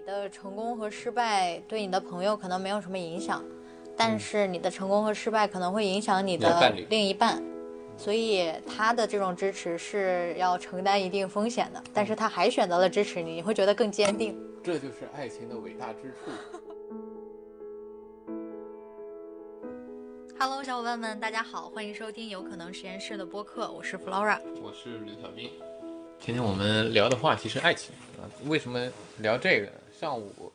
[0.00, 3.44] 你的成功和失败对你的朋友可能没有什么影响，
[3.94, 7.42] 但是你的成功和失败可能会影响你的另一半，
[7.98, 14.34] 所以他的这种支持是要承担一定风险的，但是他还选择了支持你，你会觉得更坚定。
[14.64, 16.30] 这就是爱情的伟大之处。
[20.40, 24.40] Hello，小伙伴们，大家好，欢迎收听有可能实验室的播客，我是 Flora。
[24.62, 25.50] 我是刘小斌。
[26.18, 28.24] 今天我们聊的话题是爱情啊。
[28.46, 29.72] 为什么聊这个呢？
[30.00, 30.50] 上午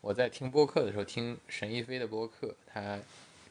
[0.00, 2.96] 我在听播客的时候，听沈一飞的播客，他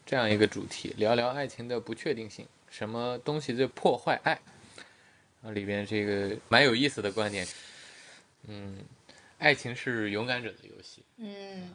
[0.06, 4.40] 这样一个主题，聊聊爱情的不确定性，什么东西最破坏爱？
[5.42, 7.46] 啊，里边这个蛮有意思的观点。
[8.46, 8.78] 嗯，
[9.36, 11.02] 爱情是勇敢者的游戏。
[11.18, 11.74] 嗯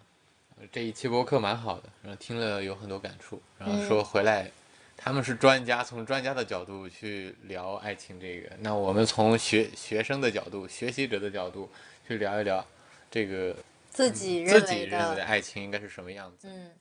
[0.72, 4.50] 这一期播客蛮好的，然后听了有很多感触，然后说回来，
[4.98, 11.70] 他们是专家，从专家的角度去聊爱情这个，那我们从学学生的角度、学习者的角度
[12.08, 12.66] 去聊一聊
[13.14, 13.56] 这个
[13.92, 16.72] 自己自认为己认为的的，爱情应该是什么样子，嗯。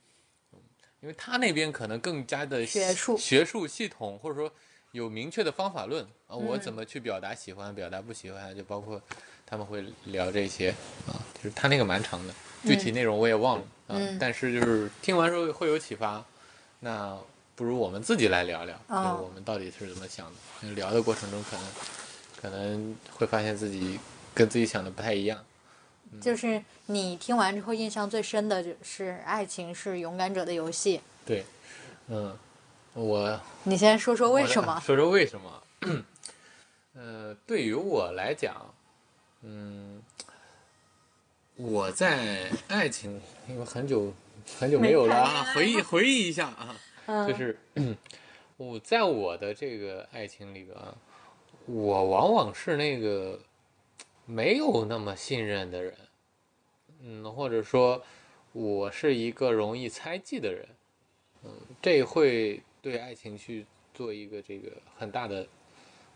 [1.03, 3.19] 因为他那边可能更加的学术。
[3.19, 4.51] 学术系统，或者说
[4.93, 9.03] 有明确的方法论啊，我嗯怎么去表达喜欢、表达不喜欢，就包括
[9.45, 10.71] 他们会聊这些
[11.07, 14.17] 啊，就是他那个蛮长的，具体内容我也忘了啊，嗯。
[14.19, 16.25] 但是就是听完之后会有启发，
[16.81, 17.19] 那
[17.55, 19.03] 不如我们自己来聊聊，哦。
[19.03, 21.67] 就是我们到底是怎么想的，聊的过程中可能
[22.41, 23.99] 可能会发现自己
[24.33, 25.45] 跟自己想的不太一样。
[26.21, 31.01] 就是你听完之后印象最深的就是爱情是勇敢者的游戏。
[31.25, 31.45] 对，
[32.09, 32.37] 嗯，
[32.95, 34.81] 我你先说说为什么？
[34.85, 35.63] 说说为什么？
[36.95, 38.55] 呃，对于我来讲，
[39.43, 40.03] 嗯，
[41.57, 44.13] 我在爱情，因为很久
[44.59, 47.59] 很久没有了啊，回忆回忆一下啊， 嗯就是
[48.59, 50.95] 我在我的这个爱情里边啊，
[51.67, 53.41] 我往往是那个
[54.27, 55.95] 没有那么信任的人，
[57.01, 58.03] 嗯，或者说
[58.53, 60.67] 我是一个容易猜忌的人，
[61.45, 65.47] 嗯，这会对爱情去做一个这个很大的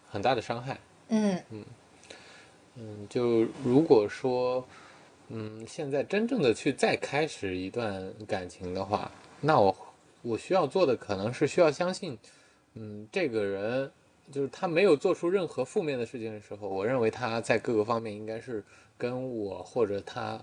[0.08, 0.78] 很大的伤害。
[1.08, 1.42] 嗯。
[2.78, 4.62] 嗯，就如果说，
[5.28, 9.74] 嗯，现在真正的去再开始一段感情的话，那我
[10.20, 12.18] 我需要做的可能是需要相信，
[12.74, 13.90] 嗯，这个人
[14.30, 18.62] 就是他没有做出任何负面的事情的时候，我认为他在各个方面应该是
[18.98, 20.42] 跟我或者他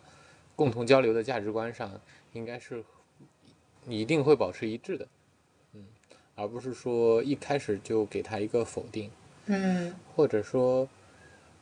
[0.56, 1.92] 共同交流的价值观上，
[2.34, 2.84] 应该是
[3.88, 5.08] 一定会保持一致的，
[5.74, 5.86] 嗯，
[6.36, 9.10] 而不是说一开始就给他一个否定。
[9.48, 10.88] 嗯或者说，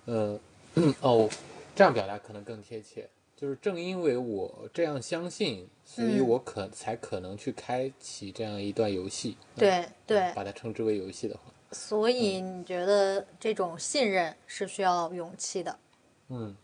[0.06, 0.40] 呃，
[1.02, 1.28] 哦，
[1.76, 9.36] 这样表达可能更贴切，就是正因为我这样相信，所以嗯我可、才可能去开启这样一段游戏。
[9.56, 15.80] 嗯对对，把它称之为游戏的话，所以你觉得这种信任是需要勇气的？
[16.30, 16.56] 嗯，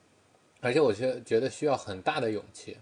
[0.59, 2.77] 而且我觉觉得需要很大的勇气，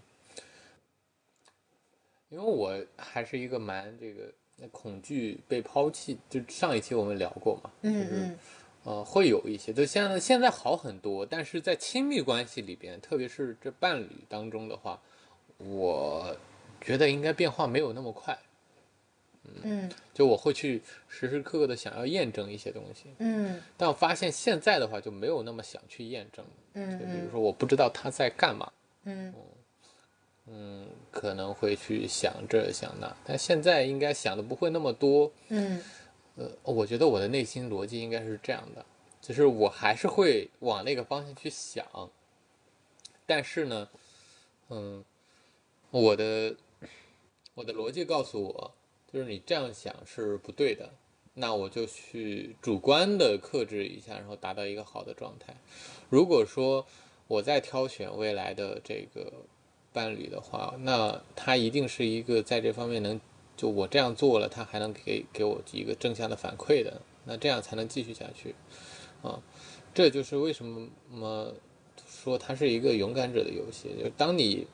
[2.28, 8.38] 因为我还是一个蛮这个恐惧被抛弃，就上一期我们聊过嘛，嗯嗯
[8.84, 15.00] 呃，会有一些，就现在现在好很多，但是在亲密关系里边，特别是这伴侣当中的话，
[15.58, 16.36] 我
[16.80, 18.38] 觉得应该变化没有那么快。
[19.62, 19.90] 嗯。
[20.14, 23.60] 就我会去时时刻刻的想要验证一些东西，嗯。
[23.76, 26.44] 但我发现现在的话就没有那么想去验证。
[26.74, 27.30] 嗯就比如嗯。
[27.30, 28.72] 说我不知道他在干嘛，
[29.04, 29.34] 嗯。
[30.48, 35.32] 嗯，可能会去想这想那，但现在应该想的不会那么多。
[35.48, 35.82] 嗯。
[36.36, 38.84] 呃，我觉得我的内心逻辑应该是这样的，
[39.20, 41.84] 就是我还是会往那个方向去想，
[43.24, 43.88] 但是呢，
[44.68, 45.02] 嗯，
[45.90, 46.54] 我的
[47.54, 48.74] 我的逻辑告诉我，
[49.12, 50.90] 就是你这样想是不对的，
[51.34, 55.56] 那我就去主观的克制一下，然后达到一个好的状态。
[56.10, 56.86] 如果说
[57.28, 59.32] 我在挑选未来的这个
[59.92, 63.20] 伴侣的话，那他一定是一个在这方面能
[63.56, 68.54] 就我这样做了，他还能给给我一个正向的反馈的，那这样才能继续下去，
[69.22, 69.42] 啊，
[69.94, 71.52] 这就是为什么
[72.06, 74.66] 说它是一个勇敢者的游戏，就是当你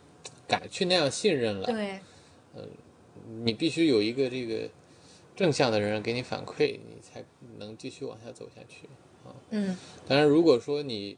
[0.48, 2.00] 敢去那样信任了，对，
[3.44, 4.68] 你必须有一个这个
[5.34, 7.24] 正向的人给你反馈，你才
[7.58, 8.88] 能继续往下走下去。
[9.50, 9.76] 嗯
[10.06, 11.16] 当然，如果说你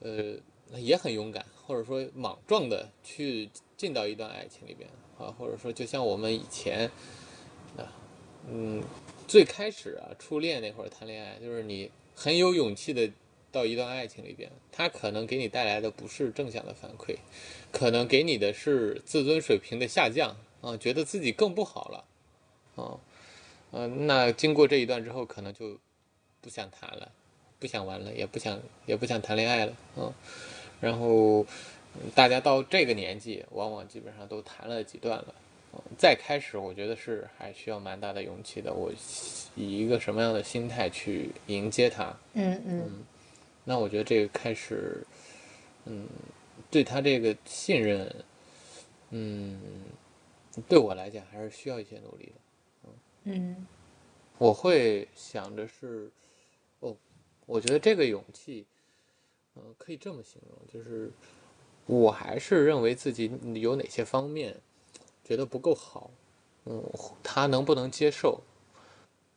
[0.00, 0.34] 呃
[0.78, 4.88] 也很勇敢，或者说莽撞的去进到一段爱情里边
[5.18, 6.90] 啊，或者说就像我们以前
[7.76, 7.92] 啊，
[8.48, 8.82] 嗯，
[9.28, 13.10] 最开始啊初恋那会儿谈恋爱，就是你很有勇气的
[13.52, 17.16] 到一段爱情里边，他可能给你带来的不是正向的反馈，
[17.70, 22.04] 可能给你的是自尊水平的下降啊，觉得自己更不好了
[22.76, 22.98] 啊，
[23.70, 25.78] 呃，那经过这一段之后，可能就
[26.40, 27.10] 不想谈了。
[27.58, 30.10] 不想玩了，也不想也不想谈恋爱了，嗯，
[30.80, 31.40] 然后
[31.94, 35.34] 嗯大家到这个年纪，往往基本上都谈了几段了。
[35.74, 38.72] 嗯再开始，我觉得是还需要蛮大的勇气的。
[38.72, 38.90] 我
[39.54, 42.16] 以一个什么样的心态去迎接他？
[42.32, 43.04] 嗯嗯
[43.64, 45.06] 那我觉得这个开始，
[45.84, 46.08] 嗯，
[46.70, 48.24] 对他这个信任，
[49.10, 49.60] 嗯，
[50.68, 52.32] 对我来讲还是需要一些努力的。
[53.24, 53.66] 嗯
[54.38, 56.10] 我会想着是，
[56.80, 56.96] 哦，
[57.44, 58.64] 我觉得这个勇气，
[59.54, 61.10] 嗯、可以这么形容，就是
[61.84, 64.56] 我还是认为自己有哪些方面
[65.22, 66.10] 觉得不够好，
[66.64, 66.82] 嗯，
[67.22, 68.40] 他能不能接受？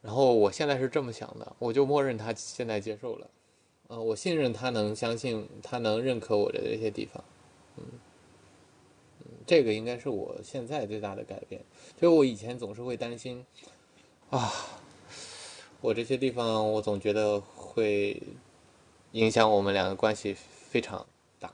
[0.02, 3.30] 然后我现在是这么想的，我就默认他现在接受了，
[3.88, 7.24] 呃，我信任他能相信他能认可我的这些地方，
[7.76, 8.00] 嗯，嗯，
[9.46, 11.62] 这个应该是我现在最大的改变。
[12.00, 13.46] 就我以前总是会担心，
[14.30, 14.52] 啊，
[15.82, 18.22] 我这些地方我总觉得会
[19.12, 21.06] 影响我们两个关系非常
[21.40, 21.54] 大。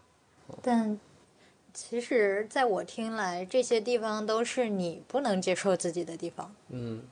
[0.61, 0.99] 但
[1.73, 6.53] 其实在我听来，这些地方都是你不能接受自己的地方。
[6.69, 7.03] 嗯，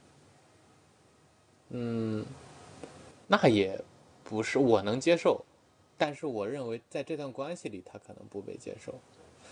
[1.69, 2.25] 嗯，
[3.27, 3.79] 那也
[4.24, 5.45] 不是我能接受，
[5.97, 8.94] 但是我认为在这段关系里，他可能不被接受。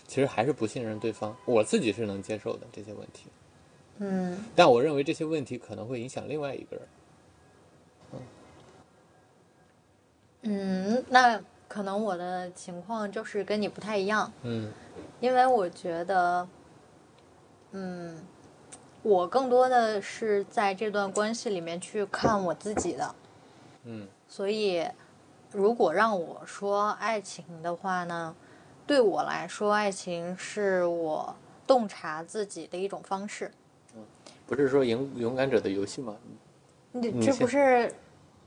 [0.07, 3.27] 其实还是不信任对方，我自己是能接受的这些问题，
[3.97, 4.43] 嗯。
[4.55, 6.87] 但我认为这些问题可能会影响另外一个人。
[10.47, 14.71] 嗯，那可能我的情况就是跟你不太一样，嗯。
[15.19, 16.47] 因为我觉得，
[17.71, 18.15] 嗯，
[19.01, 23.15] 我更多的是在这段关系里面去看我自己的，
[23.85, 24.07] 嗯。
[24.27, 24.87] 所以
[25.51, 28.35] 如果让我说爱情的话呢，
[28.87, 31.35] 对我来说，爱情是我
[31.65, 33.51] 洞察自己的一种方式。
[34.45, 36.15] 不是说勇勇敢者的游戏吗？
[36.91, 37.91] 你这不是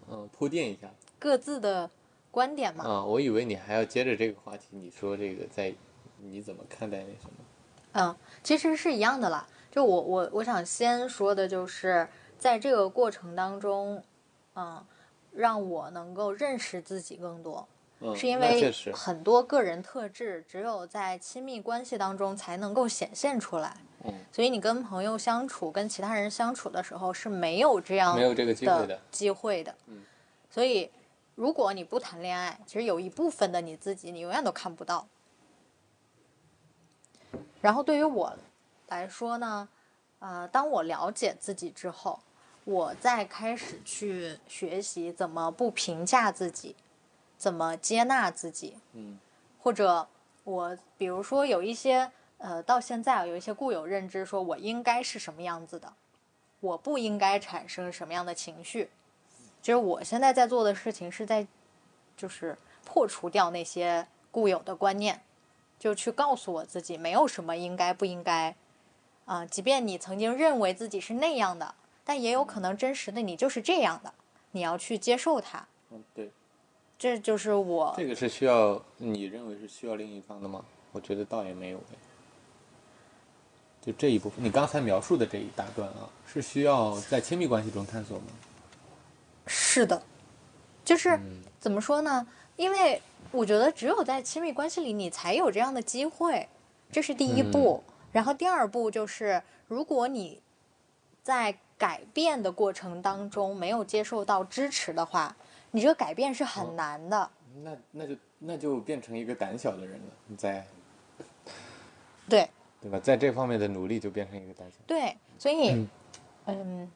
[0.08, 0.88] 嗯，铺垫一下
[1.18, 1.90] 各自的
[2.30, 2.84] 观点吗？
[2.84, 5.74] 啊，我以为你还要接着这个话题，你说这个在
[6.18, 7.44] 你怎么看待那什么？
[7.92, 9.46] 嗯，其实是一样的啦。
[9.70, 12.08] 就我我我想先说的就是，
[12.38, 14.02] 在这个过程当中，
[14.54, 14.82] 嗯，
[15.32, 17.66] 让我能够认识自己更多，
[18.00, 23.76] 嗯，是因为很多个人特质只有在亲密关系当中才能够显现出来。
[24.04, 29.74] 嗯，所以你跟朋友相处、跟其他人相处的时候是没有这样没有这个机会的的机会的。
[29.86, 30.02] 嗯，
[30.48, 30.90] 所以
[31.34, 35.06] 如果你不谈恋爱，其实有一部分的你自己，你永远都看不到。
[37.60, 38.32] 然后对于我
[38.86, 39.68] 来说呢，
[40.20, 42.20] 呃，当我了解自己之后，
[42.64, 46.76] 我再开始去学习怎么不评价自己，
[47.38, 49.18] 怎么接纳自己，嗯
[49.62, 50.06] 或者
[50.44, 55.92] 我比如说有一些呃，到现在啊有一些固有认知，说我应该是什么样子的，
[56.60, 58.90] 我不应该产生什么样的情绪。
[59.60, 61.46] 其实我现在在做的事情是在，
[62.16, 65.20] 就是破除掉那些固有的观念，
[65.78, 68.54] 就去告诉我自己没有什么应该不应该，
[69.24, 71.74] 啊、即便你曾经认为自己是那样的，
[72.04, 74.14] 但也有可能真实的你就是这样的，
[74.52, 75.66] 你要去接受它。
[75.90, 76.30] 嗯，对，
[76.98, 80.64] 这就是我这个是需要你认为是需要另一方的吗？
[80.90, 81.96] 我觉得倒也没有哎。
[83.80, 88.24] 就这一部分，你刚才描述的这一大段啊，是需要在亲密关系中探索吗？
[89.46, 90.02] 是的，
[90.84, 92.26] 就是、嗯怎么说呢？
[92.56, 93.00] 因为
[93.30, 96.48] 我觉得只有在亲密关系里，你才有这样的机会，
[96.90, 97.82] 这是第一步。
[98.12, 100.40] 然后第二步就是，如果你
[101.22, 105.36] 在改变的过程当中没有接受到支持的话，
[105.70, 107.30] 你这个改变是很难的。
[107.62, 110.66] 那那就那就变成一个胆小的人了，你在
[112.28, 112.48] 对
[112.80, 112.98] 对吧？
[113.00, 114.76] 在这方面的努力就变成一个胆小。
[114.86, 115.88] 对，所以嗯
[116.46, 116.92] 嗯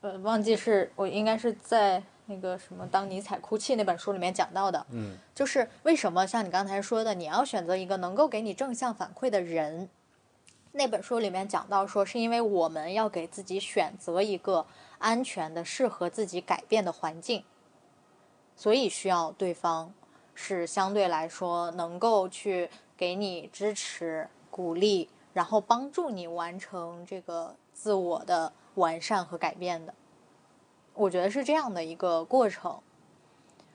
[0.00, 4.86] 呃，忘记是我应该是在那个什么《当尼采哭泣》那本书里面讲到的。
[4.92, 9.88] 嗯就是为什么像你刚才说的，你要选择一个能够给你正向反馈的人。
[10.72, 14.64] 那本书里面讲到说，是因为我们要给自己选择一个
[14.98, 17.42] 安全的、适合自己改变的环境，
[18.60, 19.90] 所以需要对方
[20.34, 29.94] 是相对来说能够去给你支持、鼓励，然后帮助你完成这个自我的完善和改变的。
[30.92, 32.78] 我觉得是这样的一个过程。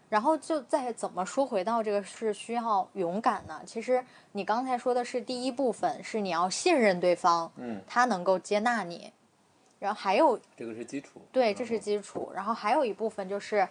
[0.08, 3.60] 然后就再怎么说回到这个是需要勇敢呢？
[3.66, 9.12] 其实你刚才说的是第一部分，是你要信任对方，嗯，他能够接纳你。
[9.80, 11.20] 然后还有这个是基础。
[11.32, 12.32] 对，这是基础。
[12.36, 13.68] 然后还有一部分就是，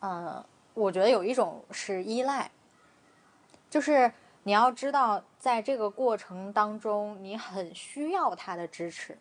[0.00, 2.50] 嗯、我觉得有一种是依赖，
[3.68, 4.10] 就是
[4.42, 9.16] 你要知道，在这个过程当中，你很需要他的支持，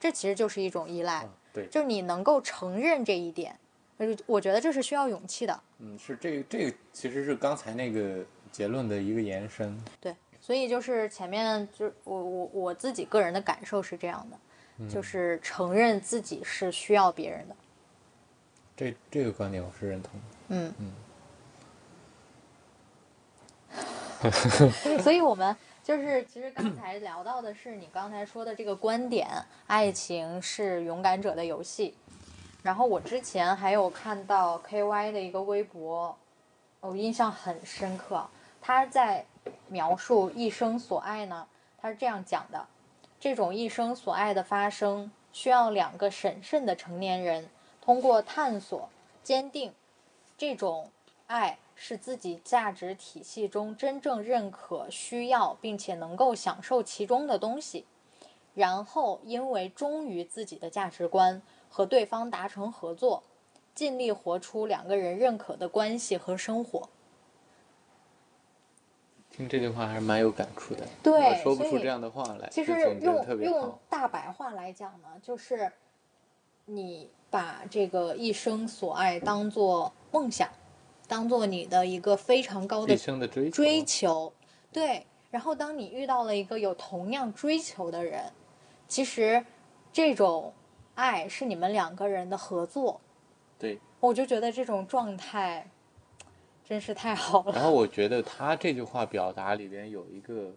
[0.00, 3.58] 这其实就是一种依赖，啊，对，就是你能够承认这一点。
[3.98, 5.60] 呃我觉得这是需要勇气的。
[5.78, 9.74] 嗯，是这个这个其实是刚才那个结论的一个延伸。
[9.98, 14.38] 对，所以就是前面就我我我自己个人的感受是这样的，
[14.80, 17.56] 嗯就是承认自己是需要别人的。
[18.76, 20.20] 这这个观点我是认同的。
[20.48, 20.74] 嗯
[25.02, 29.28] 所以我们就是其实刚才聊到的是你刚才说的这个观点，
[29.66, 31.94] 爱情是勇敢者的游戏。
[32.62, 36.16] 然后我之前还有看到 KY 的一个微博，
[36.80, 38.26] 我印象很深刻。
[38.60, 39.24] 他在
[39.68, 41.46] 描述一生所爱呢，
[41.78, 42.66] 他是这样讲的：
[43.20, 47.48] 这种一生所爱的发生，需要两个审慎的成年人
[47.86, 48.88] 通过探索、
[49.22, 49.72] 坚定
[50.36, 50.90] 这种
[51.28, 57.86] 爱是自己价值体系中真正认可、需要并且能够享受其中的东西，
[58.54, 61.40] 然后因为忠于自己的价值观
[61.70, 63.22] 和对方达成合作，
[63.72, 66.88] 尽力活出两个人认可的关系和生活。
[69.30, 70.84] 听这句话还是蛮有感触的。
[71.04, 73.78] 对我说不出这样的话来，其实用用。
[73.88, 75.70] 大白话来讲呢，就是
[76.64, 80.48] 你把这个一生所爱当做梦想，
[81.06, 84.32] 当做你的一个非常高的一生的追求，追求，
[84.72, 85.06] 对。
[85.30, 88.32] 然后当你遇到了一个有同样追求的人，
[88.88, 89.44] 其实
[89.92, 90.50] 这种
[90.94, 92.98] 爱是你们两个人的合作，
[93.58, 93.78] 对。
[94.00, 95.68] 我就觉得这种状态
[96.66, 97.52] 真是太好了。
[97.52, 100.50] 然后我觉得他这句话表达里边有一个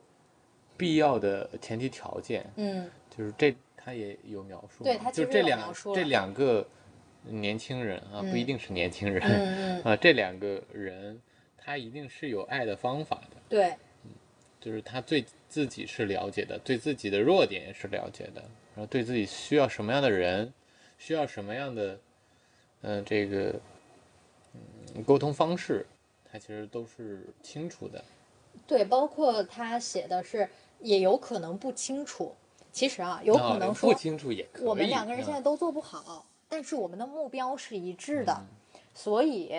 [0.78, 3.54] 必要的前提条件，嗯，就是这
[3.90, 6.66] 他也有描述，对他就这两这两个
[7.24, 11.20] 年轻人啊，嗯不一定是年轻人、 啊，这两个人
[11.58, 13.76] 他一定是有爱的方法的，对，
[14.62, 18.42] 就是他对自己是了解的，对自己的弱点也是了解的，
[18.76, 20.54] 然后对自己需要什么样的人，
[21.00, 22.00] 需要什么样的，
[22.82, 23.60] 嗯、这个
[24.94, 25.84] 嗯沟通方式，
[26.32, 28.06] 他其实都是清楚的。
[28.68, 30.48] 对，包括他写的是，
[30.80, 32.36] 也有可能不清楚。
[32.72, 34.68] 其实啊，有可啊能说不清楚也可以。
[34.68, 39.52] 我们两个人现在嗯都做不好，但是我们的目标是一致的，嗯所以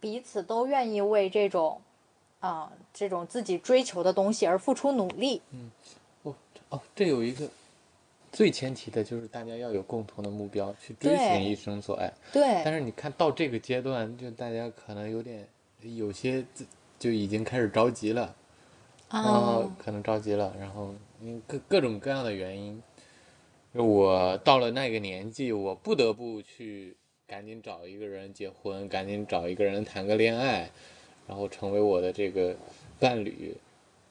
[0.00, 1.80] 彼此都愿意为这种
[2.40, 5.40] 啊、这种自己追求的东西而付出努力。
[5.50, 5.70] 嗯
[6.68, 7.48] 哦，这有一个
[8.32, 12.12] 最前提的就是大家要有共同的目标，去追寻一生所爱。
[12.32, 15.46] 对，但是你看到这个阶段，就大家可能有点
[15.80, 16.66] 有些自
[16.98, 18.34] 就已经开始着急了，
[19.08, 22.82] 啊、呃，可能着急了，然后因各各种各样的原因，
[23.72, 26.96] 我到了那个年纪，我不得不去
[27.26, 30.70] 赶紧找一个人结婚，赶紧找一个人谈个恋爱，
[31.28, 32.56] 然后成为我的这个
[32.98, 33.56] 伴侣。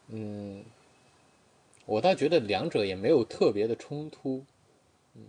[0.08, 0.64] 嗯，
[1.86, 4.46] 我倒觉得两者也没有特别的冲突，
[5.16, 5.24] 嗯，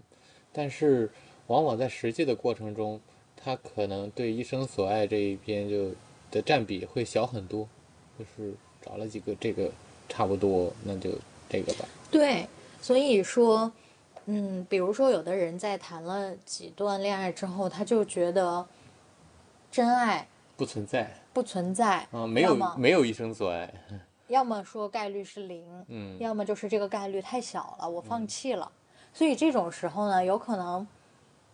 [0.53, 1.11] 但是
[1.49, 3.01] 往往在实际的过程中，
[3.37, 5.91] 他可能对一生所爱这一边就
[6.31, 7.69] 的占比会小很多，
[8.19, 8.55] 就是
[8.87, 9.69] 找了几个这个
[10.09, 11.11] 差不多，那就
[11.49, 11.85] 这个吧。
[12.09, 12.47] 对，
[12.81, 13.71] 所以说，
[14.27, 18.65] 嗯，比如说有的人在谈了几段恋爱之后，他就觉得
[19.73, 23.75] 真爱不存在不存在，啊，没有没有一生所爱，
[24.29, 28.71] 要么说概率是零，嗯，要么就是这个概率太小了，我放弃了。
[29.13, 30.87] 所以这种时候呢，有可能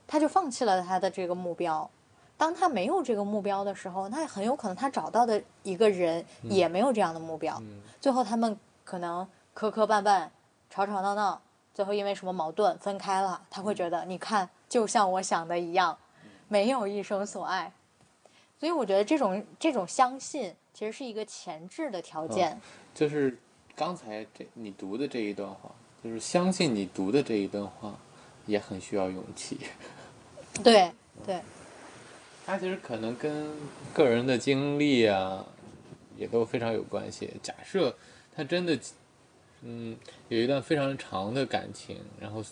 [0.07, 1.89] 他就放弃了他的这个目标。
[2.37, 10.29] 当他没有这个目标的时候，那很有可能他找到的一个人也没有这样的目标，嗯最后他们可能磕磕绊绊、
[10.69, 11.41] 吵吵闹闹，
[11.73, 13.41] 最后因为什么矛盾分开了。
[13.49, 15.97] 他会觉得，你看，就像我想的一样，
[16.49, 17.73] 没有一生所爱。
[18.59, 22.61] 所以我觉得这种这种相信其实是一个前置的条件。
[22.95, 23.37] 就是
[23.75, 25.71] 刚才这你读的这一段话，
[26.03, 27.95] 就是相信你读的这一段话，
[28.47, 29.59] 也很需要勇气。
[30.62, 30.93] 对
[31.27, 31.41] 对，
[32.45, 33.51] 它其实可能跟
[33.95, 35.45] 个人的经历啊，
[36.17, 37.31] 也都非常有关系。
[37.43, 37.95] 假设
[38.35, 38.79] 他真的，
[39.63, 39.97] 嗯，
[40.29, 42.43] 有一段非常长的感情，然后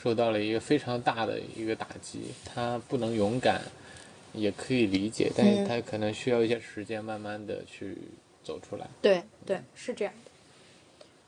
[0.00, 3.60] 受到了一个非常大的一个打击，他不能勇敢，
[4.32, 7.98] 也可以理解，但是嗯他可能需要一些时间，慢慢的去
[8.44, 8.86] 走出来。
[9.00, 10.30] 对对，是这样的。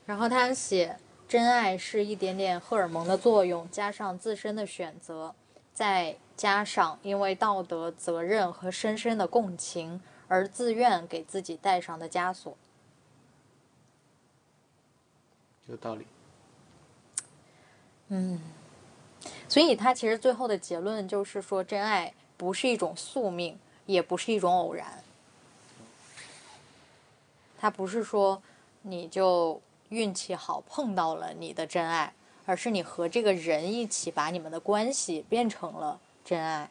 [0.06, 0.96] 然后他写，
[1.28, 5.34] 真爱是一点点荷尔蒙的作用，加上自身的选择，
[5.74, 12.56] 再加上因为道德责任和深深的共情而自愿给自己带上的枷锁。
[15.66, 16.06] 有道理。
[18.08, 18.40] 嗯，
[19.48, 25.02] 所以他其实最后的结论就是说，真爱不是一种宿命，也不是一种偶然。
[27.58, 28.42] 他不是说
[28.82, 32.12] 你就运气好碰到了你的真爱，
[32.46, 36.68] 而是你和这个人一起把你们的关系变成了真爱。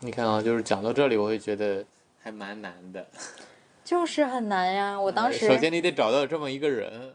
[0.00, 1.84] 你看啊，就是讲到这里，我会觉得
[2.20, 3.06] 还蛮难的。
[3.84, 5.00] 就是很难呀。
[5.00, 7.14] 我当时首先你得找到这么一个人，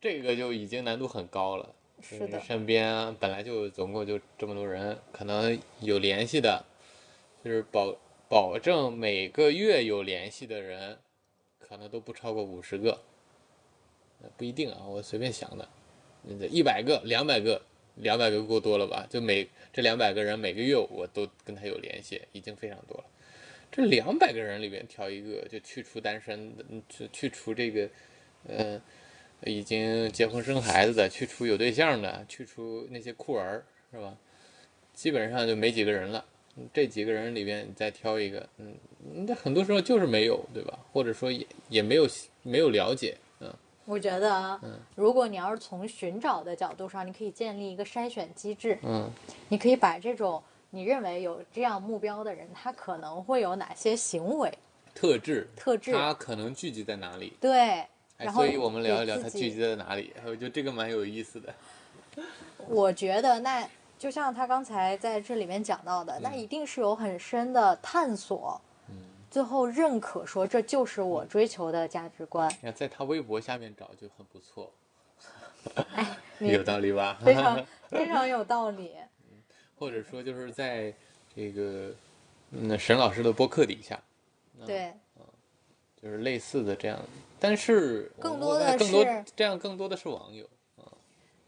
[0.00, 1.74] 这个就已经难度很高了。
[2.02, 6.64] 是的你身边本来就总共就这么多人，可能有联系的，
[7.42, 7.96] 就是保
[8.28, 10.98] 保证每个月有联系的人，
[11.68, 13.00] 可能都不超过五十个。
[14.36, 15.68] 不一定啊，我随便想的。
[16.22, 17.62] 那一百个、两百个、
[17.96, 19.06] 两百个够多了吧？
[19.08, 23.04] 就每这两百个人每个月我都跟他有联系，已经非常多了。
[23.70, 27.88] 这两百个人里边挑一个，就去除单身的，去去除这个，
[28.48, 28.82] 呃，
[29.44, 34.16] 已经结婚生孩子的，去除有对象的，去除那些酷儿，是吧？
[34.94, 36.24] 基本上就没几个人了。
[36.58, 38.74] 嗯这几个人里边，你再挑一个，嗯，
[39.26, 40.78] 那很多时候就是没有，对吧？
[40.92, 42.06] 或者说也也没有
[42.42, 44.60] 没有了解，嗯，我觉得啊，
[44.96, 49.08] 如果你要是从寻找的角度上，你可以建立一个筛选机制，嗯，
[49.48, 54.52] 你可以把这种你认为有这样目标的人，他可能会有哪些行为
[54.94, 55.92] 特质，特质？
[55.92, 57.34] 他可能聚集在哪里？
[57.40, 60.12] 对，哎，然后所以我们聊一聊给自己它聚集在哪里。
[60.26, 61.54] 我觉得这个蛮有意思的。
[62.66, 63.66] 我觉得那
[63.98, 68.94] 就像他刚才在这里面讲到的，那一定是有很深的探索，嗯，
[69.30, 72.48] 最后认可说这就是我追求的价值观。
[72.50, 74.72] 你看在他微博下面找就很不错，
[76.38, 77.18] 你有道理吧？
[77.24, 78.94] 非常 非常有道理。
[79.76, 80.92] 或者说就是在
[81.34, 81.92] 这个
[82.50, 84.00] 嗯沈老师的播客底下，
[84.66, 84.92] 对，
[86.02, 86.98] 就是类似的这样，
[87.38, 90.44] 但是更多的我更多是这样更多的是网友，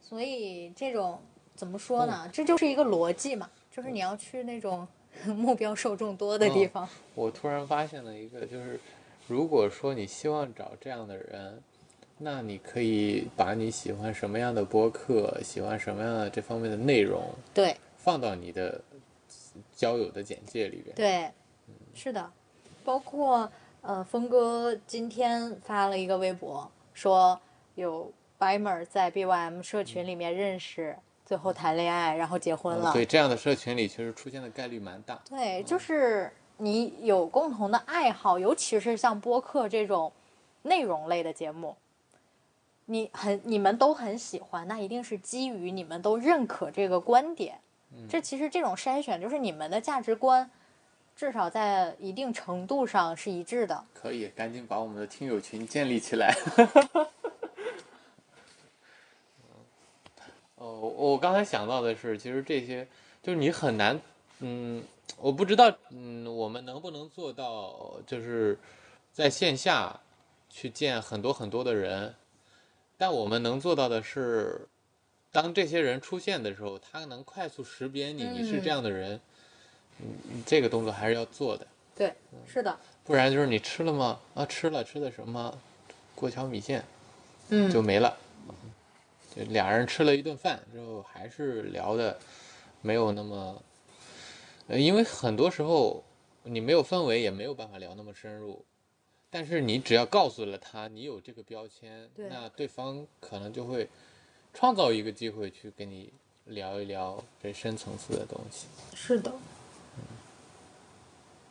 [0.00, 1.21] 所以这种
[1.60, 2.26] 怎么说呢？
[2.32, 4.88] 这就是一个逻辑嘛，就是你要去那种
[5.28, 6.88] 目标受众多的地方。
[7.14, 8.80] 我突然发现了一个，就是
[9.28, 11.62] 如果说你希望找这样的人，
[12.16, 18.80] 那你可以把你喜欢什么样的播客，喜欢什么样的这方面的内容，对放到你的
[19.76, 20.96] 交友的简介里边。
[20.96, 21.30] 对，
[21.92, 22.32] 是的，
[22.82, 23.52] 包括
[23.82, 27.38] 呃，峰哥今天发了一个微博，说
[27.75, 30.96] 有 Bimer 在 BYM 社群里面认识，
[31.30, 32.93] 最后谈恋爱，然后结婚了。
[32.93, 35.16] 对这样的社群里，其实出现的概率蛮大。
[35.28, 40.10] 对，就是你有共同的爱好，尤其是像播客这种
[40.62, 41.76] 内容类的节目，
[42.86, 47.60] 你很你们都很喜欢，那一定是基于你们都认可这个观点。
[48.08, 50.50] 这其实这种筛选就是你们的价值观，
[51.14, 53.84] 至少在一定程度上是一致的。
[53.95, 56.34] 可以，赶紧把我们的听友群建立起来。
[60.60, 62.86] 哦，我刚才想到的是，其实这些
[63.23, 63.99] 就是你很难，
[64.40, 64.84] 嗯，
[65.16, 68.58] 我不知道，嗯，我们能不能做到，就是
[69.10, 69.99] 在线下
[70.50, 72.14] 去见很多很多的人，
[72.99, 74.68] 但我们能做到的是，
[75.32, 79.18] 当这些人出现的时候，他能快速识别你，你是这样的人，
[79.99, 81.66] 嗯，这个动作还是要做的。
[81.96, 82.14] 对，
[82.46, 84.20] 是的，不然就是你吃了吗？
[84.34, 85.58] 啊，吃了，吃的什么？
[86.14, 86.84] 过桥米线
[87.49, 88.14] 嗯，就没了。
[89.34, 92.19] 就俩人吃了一顿饭之后，还是聊的
[92.82, 93.62] 没有那么，
[94.69, 96.02] 呃，因为很多时候
[96.43, 98.64] 你没有氛围，也没有办法聊那么深入。
[99.30, 103.88] 但是你只要告诉了他你有这个标签，对那对方可能就会
[104.52, 106.12] 创造一个机会去跟你
[106.47, 108.66] 聊一聊这深层次的东西。
[108.95, 109.32] 是的。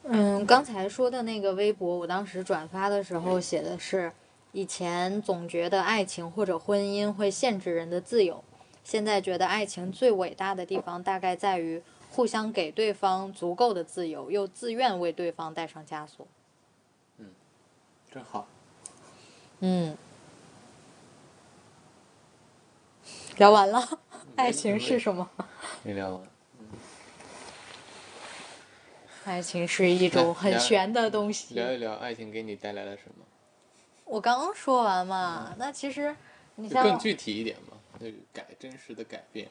[0.04, 4.12] 嗯，刚才说的那个微博，我当时转发的时候写的是，
[4.52, 8.44] 以前总觉得爱情或者婚姻会限制人的自由，
[8.84, 11.82] 现在觉得爱情最伟大的地方大概在于
[12.12, 16.28] 互相给对方足够的自由，又自愿为对方带上枷锁。
[18.12, 18.48] 真好，
[19.60, 19.96] 嗯，
[23.38, 24.00] 聊完了，
[24.36, 25.30] 爱情是什么？
[25.84, 26.22] 没聊完。
[29.26, 31.54] 爱情是一种 很聊玄的东西。
[31.54, 33.24] 聊一聊爱情给你带来了什么？
[34.10, 36.16] 我刚刚说完嘛，那其实
[36.56, 39.48] 你像更具体一点嘛，那个改真实的改变。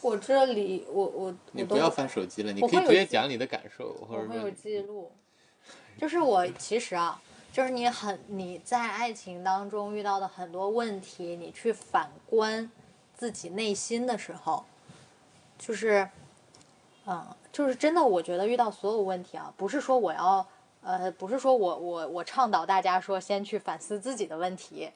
[0.00, 5.10] 我这里，我我你不要翻手机了，你可以直接讲你的感受，或我会有者说记录。
[5.98, 7.20] 就是我其实啊，
[7.52, 12.70] 就是你很你在爱情当中遇到的很多问题，你去反观
[13.16, 14.64] 自己内心的时候，
[15.58, 16.08] 就是，
[17.06, 20.46] 嗯，就是真的，我觉得遇到所有问题啊，不是说我要，
[20.84, 24.90] 呃，不是说我我我倡导大家说先去反思自己的问题，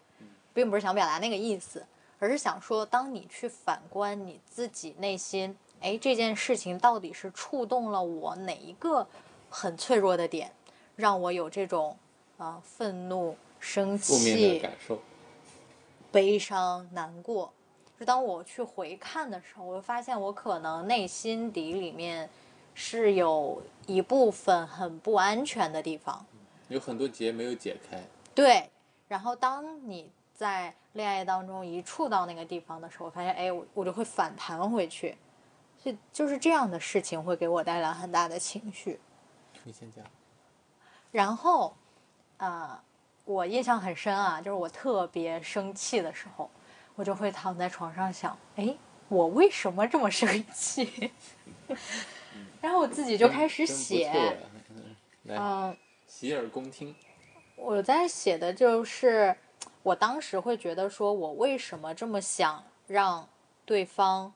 [0.53, 1.85] 并不是想表达那个意思，
[2.19, 9.07] 而是想说，当你去反观你自己内心，哎，这件事情到底是触动了我哪一个
[9.49, 10.53] 很脆弱的点，
[10.95, 11.97] 让我有这种
[12.37, 14.99] 啊、愤怒、生气、感受。
[16.13, 17.53] 悲伤、难过。
[17.99, 22.29] 就当我去回看的时候，我会发现我可能内心底里面
[22.81, 26.25] 是有一部分很不安全的地方。
[26.69, 28.01] 有很多结没有解开。
[28.33, 28.71] 对，
[29.09, 35.19] 然后当你在恋爱当中一触到那个地方的时候，发现哎，我我就会反弹回去，
[35.77, 39.01] 所以就是这样的事情会给我带来很大的情绪。
[39.65, 40.05] 你先讲。
[41.11, 41.75] 然后，
[42.37, 42.81] 啊、
[43.25, 46.49] 我印象很深啊，就是我特别生气的时候，
[46.95, 48.73] 我就会躺在床上想，哎，
[49.09, 51.11] 我为什么这么生气？
[52.61, 54.37] 然后我自己就开始写，
[55.27, 56.95] 嗯洗耳恭听。
[57.57, 59.37] 我在写的就是，
[59.83, 63.29] 我当时会觉得说，我为什么这么想让
[63.65, 64.33] 对方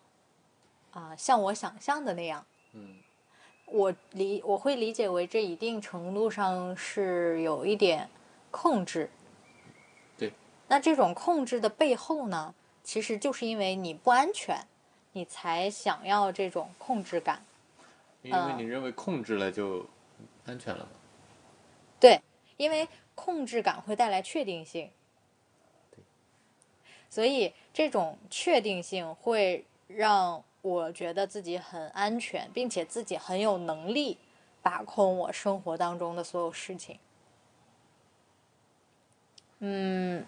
[0.92, 2.44] 啊、像我想象的那样？
[2.74, 2.96] 嗯
[3.66, 8.06] 我理我会理解为这一定程度上是有一点
[8.50, 9.08] 控制。
[10.18, 10.30] 对。
[10.68, 14.66] 那这种控制的背后呢，其实就是因为你不安全，
[15.12, 17.42] 你才想要这种控制感。
[18.22, 19.86] 因为你认为控制了就
[20.46, 20.90] 安全了嘛。
[22.00, 22.20] 对，
[22.56, 24.90] 因为控制感会带来确定性，
[27.10, 34.18] 所以这种确定性会让我觉得自己很安全，并且自己很有能力
[34.62, 36.98] 把控我生活当中的所有事情。
[39.58, 40.24] 嗯，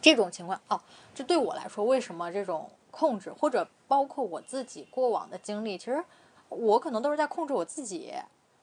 [0.00, 0.80] 这种情况哦，
[1.14, 6.02] 这对我来说，为什么这种控制，或者包括我自己过往的经历，其实
[6.48, 8.14] 我可能都是在控制我自己。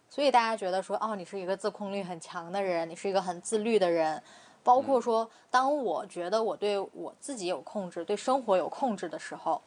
[0.09, 4.21] 所以大家觉得说，哦，你是一个自控力很强的人，你是一个很自律的人。
[4.63, 9.61] 包括说，当我觉得我对我自己有控制，对生活有控制的时候，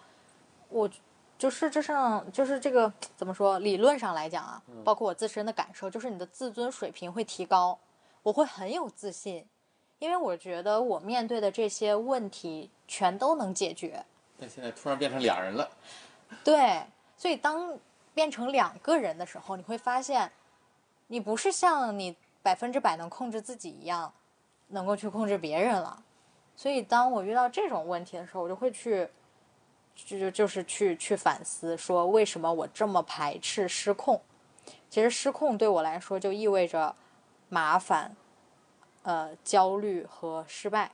[0.71, 0.89] 我
[1.37, 3.59] 就是这上就是这个怎么说？
[3.59, 7.79] 理论上来讲啊，包括我自身的感受，就是你的自尊水平会提高，
[8.23, 9.45] 我会很有自信，
[9.99, 14.03] 因为我觉得我面对的这些问题全都能解决。
[14.39, 15.69] 但现在突然变成俩人了。
[16.43, 16.83] 对，
[17.19, 17.79] 所以当
[18.17, 20.33] 变成两个人的时候，你会发现，
[21.09, 24.11] 你不是像你百分之百能控制自己一样，
[24.69, 26.03] 能够去控制别人了。
[26.57, 29.07] 所以当我遇到这种问题的时候，我就会去，
[29.95, 34.19] 就就就是去去反思，说为什么我这么排斥失控？
[34.89, 36.97] 其实失控对我来说就意味着
[37.51, 38.17] 麻烦、
[39.03, 40.91] 呃焦虑和失败。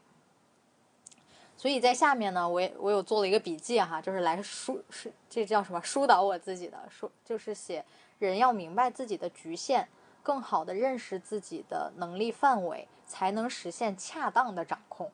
[1.62, 7.84] 所以在下面呢，我也我有做了一个笔记哈，就是来疏是这叫什么疏导我自己的，说就是写
[8.18, 9.86] 人要明白自己的局限，
[10.24, 15.08] 更好的认识自己的能力范围，才能实现恰当的掌控。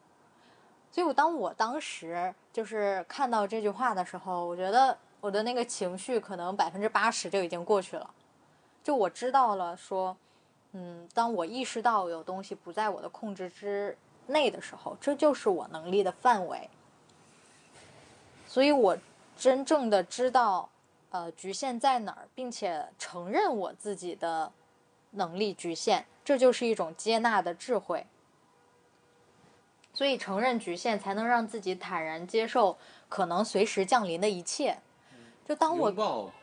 [0.90, 8.08] 所以我当我当时就是看到这句话的时候，我觉得我的那个情绪可能百分之八十就已经过去了，
[8.82, 10.16] 就我知道了说，
[10.72, 13.94] 嗯，当我意识到有东西不在我的控制之
[14.28, 16.70] 内的时候，这就是我能力的范围。
[18.46, 18.96] 所以我
[19.36, 20.68] 真正的知道，
[21.10, 24.50] 呃，局限在哪儿，并且承认我自己的
[25.10, 28.06] 能力局限，这就是一种接纳的智慧。
[29.92, 34.78] 所以承认局限，才能让自己坦然接受可能随时降临的一切。
[35.46, 35.90] 就当我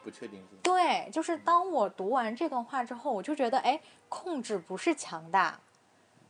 [0.04, 0.58] 不确定性。
[0.64, 5.60] 对，就是当我读完这段话之后，我就觉得，哎，控制不是强大，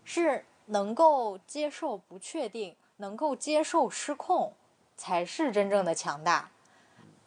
[0.03, 4.54] 是能够接受不确定，能够接受失控，
[4.95, 6.49] 才是真正的强大。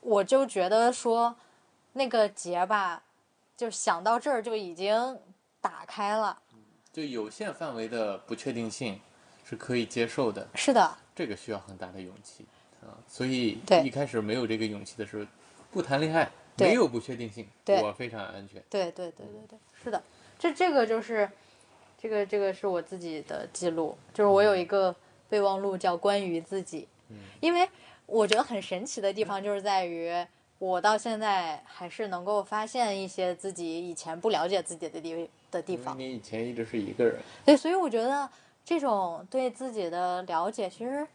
[0.01, 1.37] 我就觉得说，
[1.93, 3.03] 那个结吧，
[3.57, 5.21] 就想到这儿就已经
[5.61, 6.41] 打开了。
[6.93, 9.01] 就有限范围的不确定性
[9.45, 12.47] 是可以接受的，是的，这个需要很大的勇气
[12.81, 12.97] 啊。
[13.07, 15.25] 所以一开始没有这个勇气的时候，
[15.71, 18.63] 不谈恋爱，没有不确定性，对我非常安全。
[18.71, 20.03] 对对对对对，是的，
[20.39, 21.31] 这这个就是，
[22.01, 24.95] 这个这个是我自己的记录，就是我有一个
[25.29, 27.69] 备忘录叫关于自己，嗯因为
[28.07, 30.15] 我觉得很神奇的地方就是在于，
[30.59, 38.29] 我到现在还是能够发现一些自己以前不了解自己的地的地方，你以前一直是一个人，对，所以我觉得
[38.65, 41.07] 这种对自己的了解其实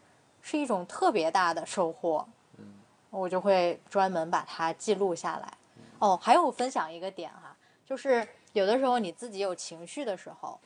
[0.42, 2.26] 是一种特别大的收获。
[2.58, 2.64] 嗯
[3.10, 5.54] 我就会专门把它记录下来。
[6.00, 10.58] 哦，还有分享一个点哈，就是有的时候你自己有情绪的时候，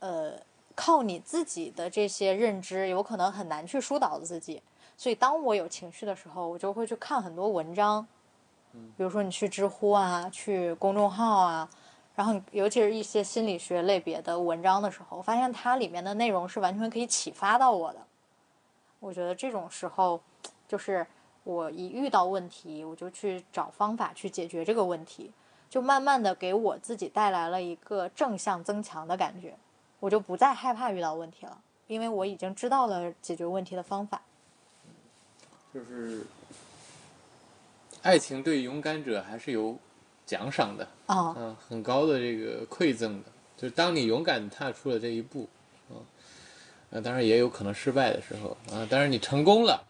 [0.00, 0.32] 呃，
[0.74, 4.62] 靠你自己的这些认知，有可能很难去疏导自己。
[4.96, 8.06] 所以当我有情绪的时候，我就会去看很多文章，
[8.72, 11.68] 比如说你去知乎啊，去公众号啊，
[12.16, 17.98] 然后尤其是一些心理学类别的文章的时候，我发现它里面的内容是完全可以启发到我的。
[18.98, 20.20] 我觉得这种时候，
[20.66, 21.06] 就是
[21.44, 25.32] 我一遇到问题，我就去找方法去解决这个问题，
[25.70, 29.56] 就慢慢的给我自己带来了一个正向增强的感觉，
[30.00, 34.22] 我就不再害怕遇到问题了，因为我已经知道了解决问题的方法。
[35.74, 36.24] 就是
[38.02, 39.76] 爱情对勇敢者还是有
[40.24, 45.48] 奖赏的，啊，嗯，很高的这个馈赠的，就是当你勇敢踏出了这一步，
[45.90, 46.00] 啊，
[46.90, 49.84] 那当然也有可能失败的时候啊，但是你成功了，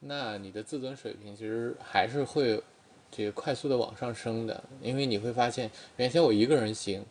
[0.00, 2.62] 那你的自尊水平其实还是会
[3.10, 7.04] 这个快速的往上升的，因为你会发现，原先我一个人行，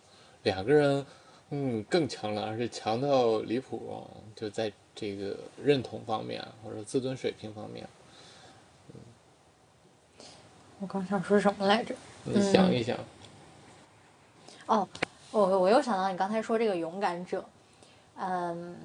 [0.44, 1.06] 两个人，
[1.56, 7.88] 嗯，更强了，而且强到离谱啊，就在这个认同方面啊或者自尊水平方面，
[8.88, 10.26] 嗯
[10.80, 11.94] 我刚想说什么来着？
[12.24, 12.98] 你想一想，
[14.66, 14.90] 哦，
[15.30, 17.46] 我我又想到你刚才说这个勇敢者，
[18.16, 18.76] 嗯，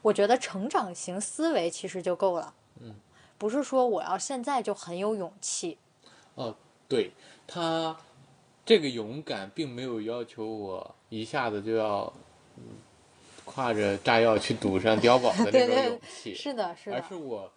[0.00, 2.94] 我觉得成长型思维其实就够了，嗯，
[3.36, 5.78] 不是说我要现在就很有勇气，
[6.36, 6.54] 哦，
[6.86, 7.10] 对
[7.44, 7.96] 他
[8.68, 12.12] 这个勇敢，并没有要求我一下子就要，
[12.58, 12.64] 嗯，
[13.46, 16.96] 挎着炸药去赌上碉堡的那种 对对勇气，是的，是的。
[16.96, 17.50] 而是，我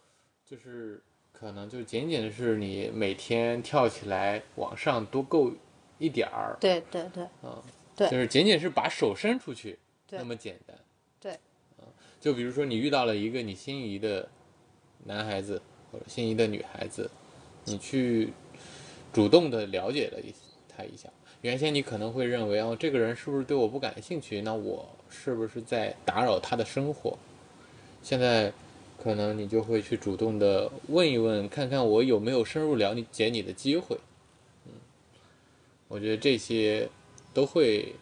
[0.46, 5.52] 就是可能就仅仅是你每天跳起来往上多够
[6.00, 7.62] 一点儿，对对对嗯，
[7.94, 8.10] 对。
[8.10, 9.78] 就是仅仅是把手伸出去
[10.12, 10.78] 那么简单，
[11.20, 11.34] 对，
[11.80, 11.84] 嗯，
[12.22, 14.30] 就比如说你遇到了一个你心仪的
[15.04, 17.12] 男孩子或者心仪的女孩子，
[17.66, 18.32] 你去
[19.12, 20.34] 主动的了解了一
[20.76, 21.10] 他一下，
[21.42, 24.42] 原先你可能会认为哦，这个人是不是对我不感兴趣？
[24.42, 27.18] 那我是不是在打扰他的生活？
[28.04, 28.52] 现在
[29.02, 33.98] 可能你就会去主动的问一问，看看我有没有深入了解你的机会。
[34.66, 34.72] 嗯，
[35.88, 36.88] 我觉得这些
[37.34, 37.96] 都会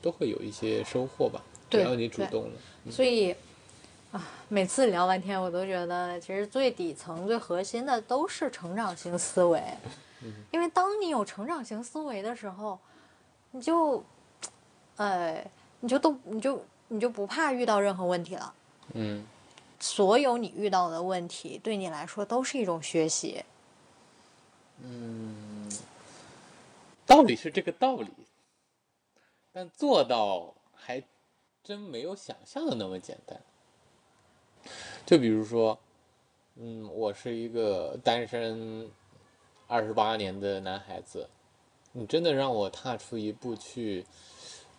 [0.00, 2.50] 都会有一些收获吧，只要你主动了。
[2.90, 3.34] 所以
[4.12, 9.62] 啊，每次聊完天，我都觉得其实最底层、最核心的都是成长型思维。
[10.50, 12.78] 因为当你有成长型思维的时候，
[13.50, 14.04] 你就，
[14.96, 15.44] 呃，
[15.80, 18.54] 你就都你就你就不怕遇到任何问题了。
[18.92, 19.26] 嗯
[19.80, 23.44] 所有你遇到的问题，对你来说都是一种学习。
[24.78, 25.70] 嗯，
[27.04, 28.10] 道理是这个道理，
[29.52, 31.02] 但做到还
[31.62, 33.38] 真没有想象的那么简单。
[35.04, 35.78] 就比如说，
[36.54, 38.90] 嗯，我是一个单身
[39.74, 41.26] 二十八年的男孩子，
[41.90, 44.06] 你真的让我踏出一步去，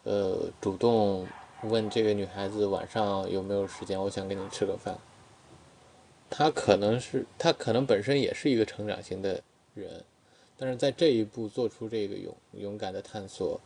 [0.03, 1.27] 呃，主动
[1.63, 4.97] 问这个女孩子晚上有没有时间，我想跟你吃个饭。
[6.29, 10.01] 她可能是，她可能本身也是一个成长型的人，
[10.58, 13.60] 但是在这一步做出这个勇勇敢的探索，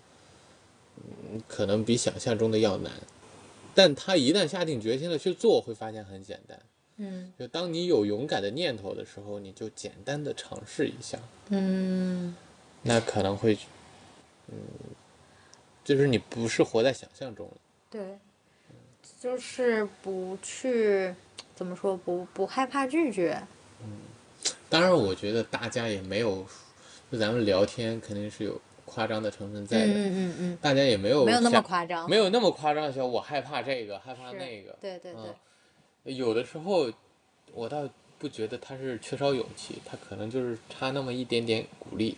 [0.98, 2.92] 嗯，可能比想象中的要难。
[3.76, 6.60] 但他一旦下定决心的去做，会发现很简单。
[7.00, 11.18] 嗯就当你有勇敢的念头的时候，你就简单的尝试一下，
[11.50, 12.36] 嗯
[12.84, 13.58] 那可能会，
[14.48, 14.56] 嗯，
[15.84, 17.54] 就是你不是活在想象中了。
[17.90, 18.20] 对，
[19.20, 21.14] 就是不去
[21.56, 23.42] 怎么说，不不害怕拒绝。
[24.70, 26.46] 当然，我觉得大家也没有，
[27.12, 32.10] 就咱们聊天肯定是有夸张的成分在的，嗯嗯嗯大家也没有嗯，没有那么夸张。
[32.10, 34.78] 没有那么夸张的说，我害怕这个，害怕那个。
[34.80, 35.36] 对对对嗯，
[36.04, 36.92] 有的时候
[37.54, 42.18] 我倒不觉得他是缺少勇气，他可能就是差那么一点点鼓励，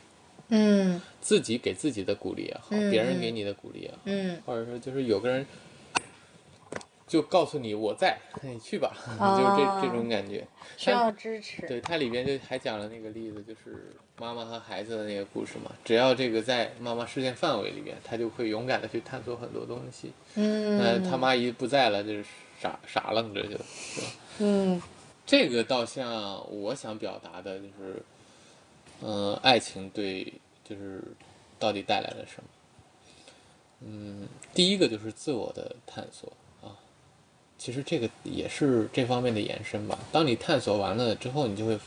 [0.50, 5.46] 嗯自己给自己的鼓励也好，嗯别人给你的鼓励也好，嗯或者说就是有个人
[7.08, 10.48] 就告诉你我在，你去吧，哦就是这这种感觉。
[10.78, 11.68] 需要支持。
[11.68, 15.70] 对，它里边就还讲了那个例子，就是妈妈和孩子的那个故事嘛。
[15.84, 20.14] 只要这个在妈妈视线范围里边，他就会勇敢的去探索很多东西。
[20.36, 22.24] 嗯那嗯，他妈一不在了，就是
[22.62, 24.08] 傻傻愣着就，是吧？
[24.40, 24.82] 嗯
[25.26, 28.04] 这个倒像我想表达的就是，
[29.02, 30.32] 嗯、爱情对
[30.68, 31.02] 就是
[31.58, 32.50] 到底带来了什么？
[33.84, 36.78] 嗯，第一个就是自我的探索啊，
[37.58, 39.98] 其实这个也是这方面的延伸吧。
[40.12, 41.80] 当你探索完了之后，你就会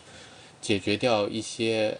[0.61, 1.97] 解决掉一些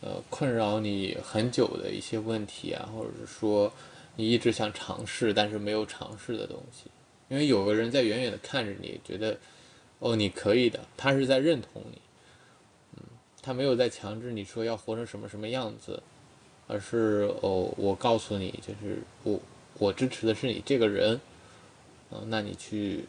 [0.00, 3.72] 呃困扰你很久的一些问题啊，或者是说
[4.16, 6.90] 你一直想尝试但是没有尝试的东西。
[7.34, 9.36] 因为有个人在远远的看着你，觉得
[9.98, 12.00] 哦你可以的，他是在认同你，
[12.92, 13.02] 嗯，
[13.42, 16.00] 他没有在强制你说要活成什么什么样子，
[16.68, 19.40] 而是哦我告诉你，就是我
[19.80, 21.20] 我支持的是你这个人，
[22.08, 23.04] 啊、那你去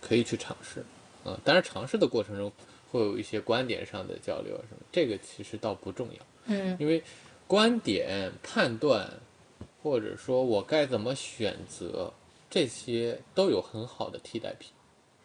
[0.00, 0.84] 可以去尝试，
[1.24, 2.52] 啊、当然尝试的过程中
[2.92, 6.26] 会有一些观点上的交流啊什么，这个其实倒不重要。
[6.44, 6.76] 嗯。
[6.78, 7.02] 因为
[7.48, 9.12] 观点、判断，
[9.82, 12.12] 或者说我该怎么选择，
[12.56, 14.72] 这些都有很好的替代品。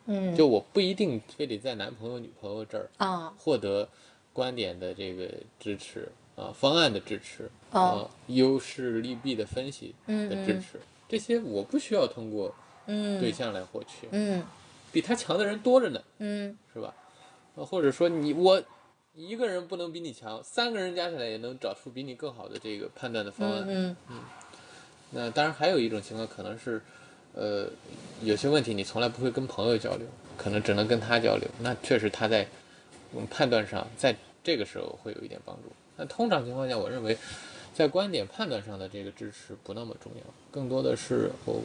[0.08, 3.34] 嗯，就我不一定非得在男朋友、女朋友这儿啊。
[3.38, 3.88] 获得
[4.34, 10.30] 观点的这个支持啊，方案的支持啊哦，优势利弊的分析嗯嗯。
[10.30, 12.54] 的支持，这些我不需要通过
[12.88, 13.18] 嗯。
[13.22, 14.44] 对象来获取，嗯。
[14.92, 16.58] 比他强的人多着呢，嗯。
[16.74, 16.94] 是吧？
[17.56, 18.62] 啊或者说你我
[19.16, 23.64] 一个人不能比你强，三个人加起来也能找出比你更好的这个判断的方案。
[23.70, 23.96] 嗯。
[25.12, 26.82] 那当然还有一种情况可能是，
[27.34, 27.70] 呃，
[28.24, 30.06] 有些问题你从来不会跟朋友交流，
[30.38, 31.48] 可能只能跟他交流。
[31.60, 32.46] 那确实他在
[33.16, 35.64] 嗯判断上，在这个时候会有一点帮助。
[35.98, 37.18] 那通常情况下，我认为
[37.74, 41.62] 在观点判断上的这个支持不那么重要，更多的是哦，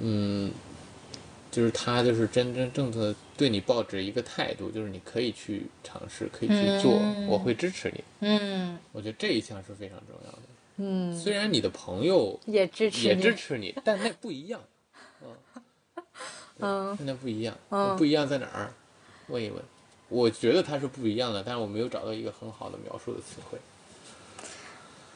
[0.00, 0.50] 嗯，
[1.50, 8.04] 就是他就是真真正正的对你抱着一个态度，就是你可以去尝试，可以去做，嗯我会支持你。
[8.20, 10.38] 嗯我觉得这一项是非常重要的。
[10.84, 14.60] 嗯，虽然你的朋友也支持也，支持你，但那不一样，
[16.58, 18.72] 嗯嗯那不一样，嗯不一样在哪儿？
[19.28, 19.62] 问一问。
[20.08, 23.58] 我觉得它是不一样的，但是我没有找到一个很好的描述的词汇。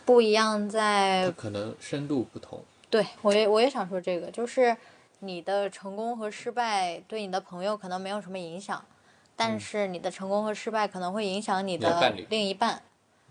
[0.05, 2.62] 不一样在可能深度不同。
[2.88, 4.74] 对我也我也想说这个，就是
[5.18, 8.83] 你的成功和失败对你的朋友可能没有什么影响，
[9.35, 12.81] 但是你的成功和失败可能会影响你的另一半，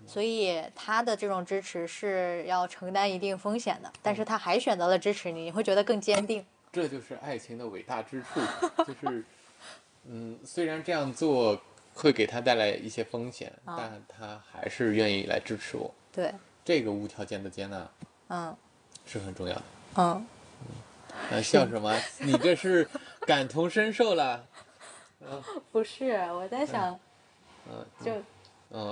[0.08, 6.46] 所以他的这种支持是要承担一定风险的，但是他还选择了支持你，你会觉得更坚定。
[6.72, 8.40] 这就是爱情的伟大之处，
[8.86, 9.24] 就是，
[10.06, 11.60] 嗯，虽然这样做
[11.94, 15.94] 会给他带来一些风险，啊但他还是愿意来支持我。
[16.12, 17.90] 对，这个无条件的接纳
[18.28, 18.56] 嗯
[19.06, 19.64] 是很重要的。
[19.96, 20.28] 嗯，
[21.32, 21.98] 呃，笑什么？
[22.20, 22.88] 你这是
[23.22, 24.46] 感同身受了？
[25.72, 27.00] 不是，我在想，
[27.70, 28.24] 嗯就嗯，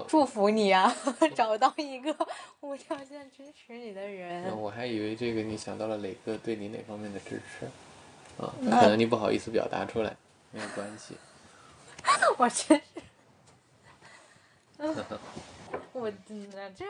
[0.08, 0.94] 祝福你啊，
[1.36, 2.16] 找到一个
[2.62, 4.46] 无条件支持你的人。
[4.46, 7.66] 嗯我还以为这个你想到了磊哥对你哪方面的支持，
[8.42, 10.16] 啊，那可能你不好意思表达出来，
[10.52, 11.16] 没有关系。
[12.38, 12.84] 我真是，
[14.78, 14.96] 嗯
[15.94, 16.86] 我嗯这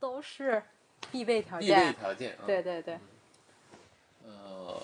[0.00, 0.62] 都是
[1.10, 1.98] 必备条件必备。
[1.98, 2.44] 条件啊。
[2.46, 2.98] 对对对，
[4.24, 4.80] 呃，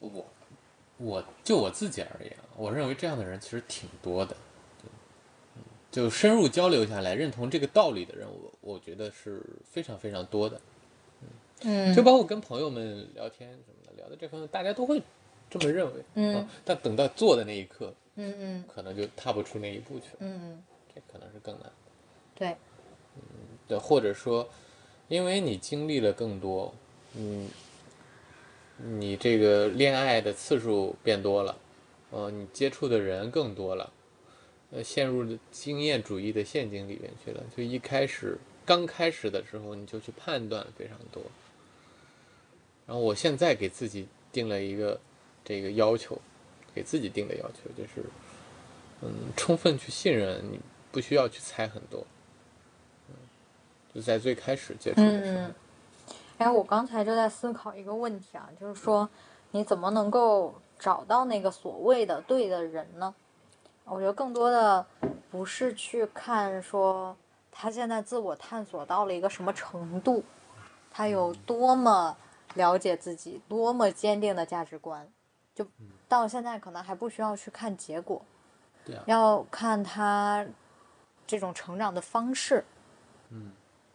[0.00, 0.26] 我
[0.98, 4.36] 我就我自己而言，我认为这样的人其实挺多的。
[5.90, 10.60] 嗯就深入交流下来，认同这个道理的人，我我觉得是非常非常多的。
[11.62, 15.02] 嗯，就包括跟朋友们聊天什么的，聊的这方面，大家都会
[15.50, 16.02] 这么认为。
[16.14, 20.62] 嗯啊，但等到做的那一刻，嗯嗯可能就踏不出那一步去了，嗯，
[20.94, 21.70] 这可能是更难。
[22.34, 22.56] 对，
[23.66, 24.48] 对，或者说，
[25.08, 26.72] 因为你经历了更多，
[27.16, 27.48] 嗯，
[28.78, 31.56] 你这个恋爱的次数变多了，
[32.10, 33.92] 呃，你接触的人更多了，
[34.72, 37.42] 呃，陷入了经验主义的陷阱里面去了。
[37.56, 41.22] 就一开始刚开始的时候，你就去判断非常多。
[42.86, 45.00] 然后我现在给自己定了一个
[45.44, 46.16] 这个要求，
[46.74, 48.04] 给自己定的要求就是，
[49.02, 50.60] 嗯，充分去信任你，
[50.92, 52.04] 不需要去猜很多。
[53.92, 55.48] 就在最开始接触的时候，
[56.38, 59.10] 哎，我刚才就在思考一个问题啊，就是说
[59.50, 63.12] 你怎么能够找到那个所谓的对的人呢？
[63.90, 64.86] 我觉得更多的
[65.30, 67.16] 不是去看说
[67.50, 70.22] 他现在自我探索到了一个什么程度，
[70.90, 72.16] 他有多么
[72.54, 75.08] 了解自己，多么坚定的价值观，
[75.54, 75.66] 就
[76.08, 78.22] 到现在可能还不需要去看结果，
[78.84, 80.46] 对啊，要看他
[81.26, 82.64] 这种成长的方式。
[83.30, 83.52] 嗯，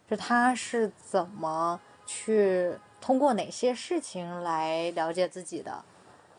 [0.08, 5.84] 就他是怎么去通过哪些事情来了解自己的，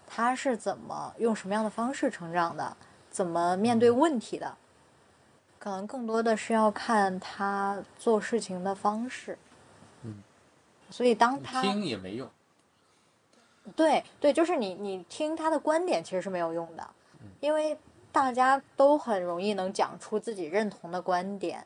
[0.07, 2.77] 他是怎么用什么样的方式成长的，
[3.17, 4.55] 怎么面对问题的，
[5.57, 9.35] 可能更多的是要看他做事情的方式。
[10.03, 10.21] 嗯，
[10.91, 12.29] 所以当他听也没用。
[13.75, 16.87] 对对，就是你你听他的观点其实是没有用的，
[17.39, 17.75] 因为
[18.11, 21.65] 大家都很容易能讲出自己认同的观点，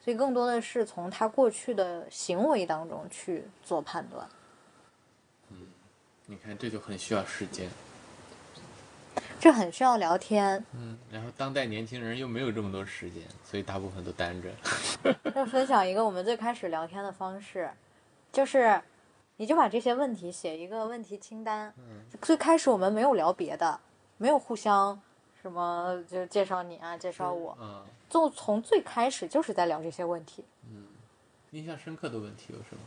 [0.00, 4.24] 所以更多的是从他过去的行为当中去做判断。
[5.50, 5.66] 嗯
[6.26, 7.68] 你看，这就很需要时间。
[9.38, 10.64] 这很需要聊天。
[10.72, 14.50] 嗯，然后当代年轻人又没有这么多时间，所以大部分都单着。
[15.34, 17.70] 那分享一个我们最开始聊天的方式，
[18.32, 18.80] 就是
[19.36, 21.72] 你就把这些问题写一个问题清单。
[22.22, 23.78] 最开始我们没有聊别的，
[24.18, 24.98] 没有互相
[25.40, 30.44] 什么就介绍你啊，介绍我，嗯，就从最开始就是在聊这些问题。
[31.52, 32.78] 印象深刻的问题有什么？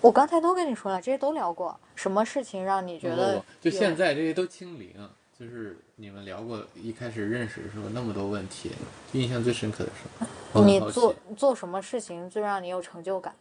[0.00, 1.78] 我刚才都跟你说了，这些都聊过。
[1.94, 4.92] 什么事情让你觉得就现在这些都清零，
[5.38, 8.70] 就是你们聊过一开始认识的时候那么多问题，
[9.12, 13.34] 印象最深刻的是你做做什么事情最让你有成就感？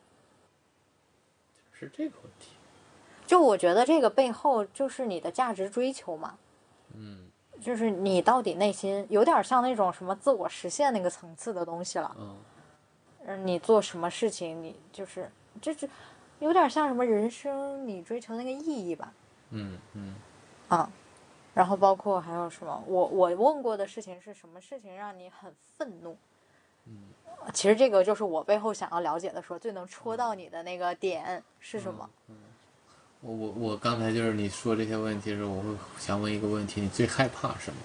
[1.72, 2.50] 是这个问题。
[3.26, 6.38] 就我觉得这个背后就是你的价值追求嘛，
[6.94, 7.30] 嗯
[7.62, 12.16] 就是你到底内心有点像那种什么自我实现那个层次的东西了。
[12.20, 12.36] 嗯
[13.28, 15.32] 嗯，你做什么事情，你就是
[15.62, 15.88] 这这
[16.40, 19.14] 有点像什么人生你追求那个意义吧？
[19.52, 20.16] 嗯嗯
[20.68, 20.92] 啊，
[21.56, 22.84] 然后包括还有什么？
[22.86, 26.16] 我我问过的事情是什么事情让你很愤怒？
[26.86, 26.98] 嗯，
[27.52, 32.08] 其实这个就是我背后想要了解的，说最能戳到你的那个点是什么？
[32.28, 32.36] 嗯
[33.22, 37.80] 我我我刚才就是你说这些问题的时候，我会想问一个问题：你最害怕什么？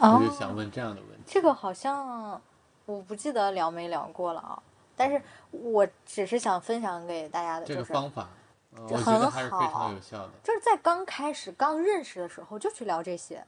[0.00, 1.24] 我就想问这样的问题。
[1.26, 2.40] 这个好像
[2.86, 4.62] 我不记得聊没聊过了啊，
[4.96, 5.20] 但是
[5.50, 8.30] 我只是想分享给大家的，这就是个方法，
[8.76, 10.30] 很还是非好常有效的。
[10.42, 13.42] 就是在刚开始、刚认识的时候就去聊这些。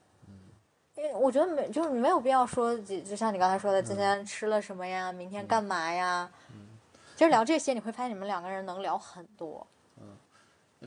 [0.96, 6.28] 因为我觉得没，就是没有必要说，就就像你刚才说的，今天吃了什么呀，明天干嘛呀？
[7.14, 9.66] 就是聊这些，你会发现你们两个人能聊很多。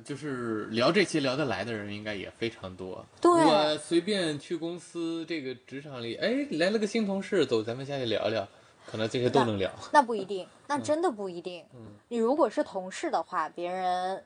[0.06, 3.06] 就是聊这些聊得来的人应该也非常多。
[3.20, 8.48] 对我随便去公司这个职场里，哎，来了个新同事，走，咱们下去聊聊，
[8.86, 9.70] 可能这些都能聊。
[9.92, 11.66] 那不一定，那真的不一定。
[11.74, 14.24] 嗯你如果是同事的话，别人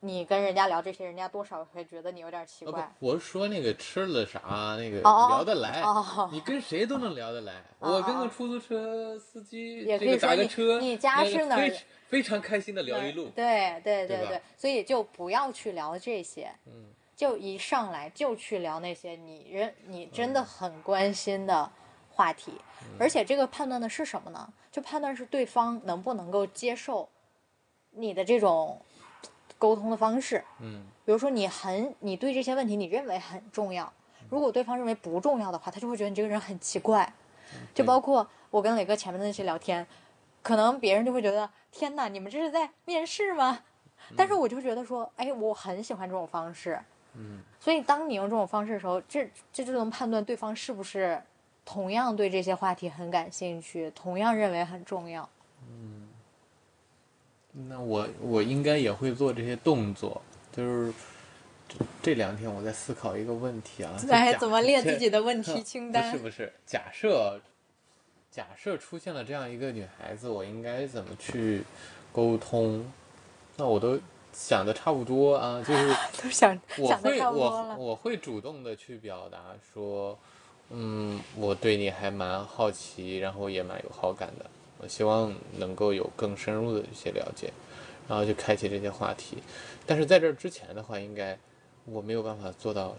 [0.00, 2.92] 你跟人家聊这些，人家多少会觉得你有点奇哦怪。
[2.98, 4.40] 不，我是说那个吃了啥，
[4.78, 7.54] 那个聊得来，哦你跟谁都能聊得来。
[7.78, 13.30] 哦我跟个出租车司机也可以说你打个车，你家是哪儿非非常开心的聊一路。
[13.34, 21.70] 对对对对，所以就不要去聊这些，嗯就一上来就去聊那些你人你真嗯的很关心的
[22.10, 22.52] 话题，
[23.00, 24.52] 而且这个判断的是什么呢？
[24.70, 27.08] 就判断是对方能不能够接受
[27.92, 28.78] 你的这种
[29.58, 30.42] 沟通的方式。
[30.60, 33.92] 嗯比如说你很你对这些问题你认为很重要，
[34.28, 37.12] 如果对方认为不重要的话，他就会觉得你这个人很奇怪。
[37.72, 39.86] 就包括我跟磊哥前面的那些聊天，
[40.42, 43.60] 可能别人就会觉得天哪，你们这是在面试吗？
[44.16, 46.78] 但是我就觉得说，哎，我很喜欢这种方式。
[47.14, 51.22] 嗯所以当你用这种方式的时候，这这就能判断对方是不是
[51.64, 55.28] 同样对这些话题很感兴趣，同样认为很重要。
[57.68, 60.20] 那我我应该也会做这些动作，
[60.52, 60.92] 就是
[61.68, 66.10] 这这两天我在思考一个问题啊，就哎，假怎么列自己的问 题清单？
[66.12, 67.40] 不是不是，假设
[68.30, 71.62] 假设出现了这样一个女孩子，我应该怎么去
[72.12, 72.84] 沟通？
[73.56, 73.98] 那我都
[74.34, 77.76] 想的差不多啊，就是 都想我会我。
[77.78, 79.38] 我会主动的去表达
[79.72, 80.18] 说，
[80.68, 84.44] 嗯，我对你还蛮好奇，然后也蛮有好感的，
[84.78, 87.52] 我希望能够有更深入的一些了解，
[88.08, 89.38] 然后就开启这些话题。
[89.86, 91.38] 但是在这之前的话，应该
[91.84, 92.96] 我没有办法做到，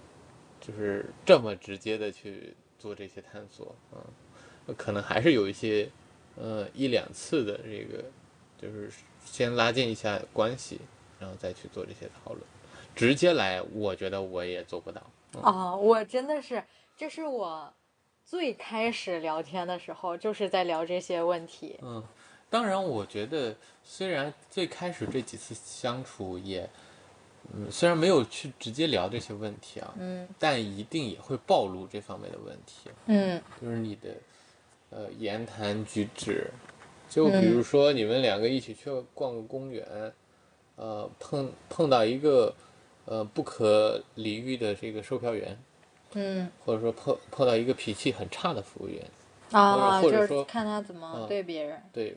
[0.60, 5.90] 就是这么直接的去做这些探索，嗯，可能还是有一些，
[6.36, 8.04] 呃，一两次的这个，
[8.62, 8.90] 就是
[9.26, 10.80] 先拉近一下关系，
[11.20, 12.44] 然后再去做这些讨论。
[12.96, 15.02] 直接来，我觉得我也做不到。
[15.42, 16.64] 啊、我真的是，
[16.96, 17.72] 这是我
[18.28, 21.78] 最开始聊天的时候，就是在聊这些问题。
[21.82, 22.04] 嗯，
[22.50, 23.56] 当然，我觉得
[23.86, 26.70] 虽然最开始这几次相处也，
[27.54, 34.10] 嗯，虽然没有去直接聊这些问题啊，嗯但一定也会暴露这方面的问题，嗯就是你的
[34.90, 36.52] 呃言谈举止，
[37.10, 40.14] 就比如说你们两个一起去逛个公园，
[40.76, 42.54] 呃，碰碰到一个
[43.06, 45.58] 呃不可理喻的这个售票员，
[46.14, 49.04] 嗯或者说碰碰到一个脾气很差的服务员，
[49.52, 51.82] 啊，就是或者说看他怎么嗯对别人。
[51.94, 52.16] 对，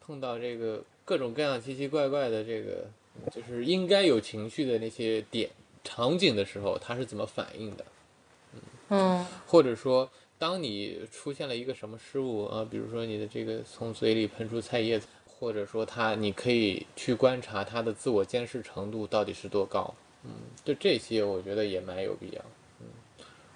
[0.00, 2.84] 碰到这个各种各样奇奇怪怪的这个，
[3.30, 5.48] 就是应该有情绪的那些点
[5.84, 7.84] 场景的时候，他是怎么反应的？
[8.88, 19.94] 嗯或者说，当你出现了一个什么失误啊，比如说你的这个从嘴里喷出菜叶子，或者说他，你可以去观察他的自我监视程度到底是多高。
[20.24, 20.30] 嗯，
[20.64, 22.42] 就这些，我觉得也蛮有必要。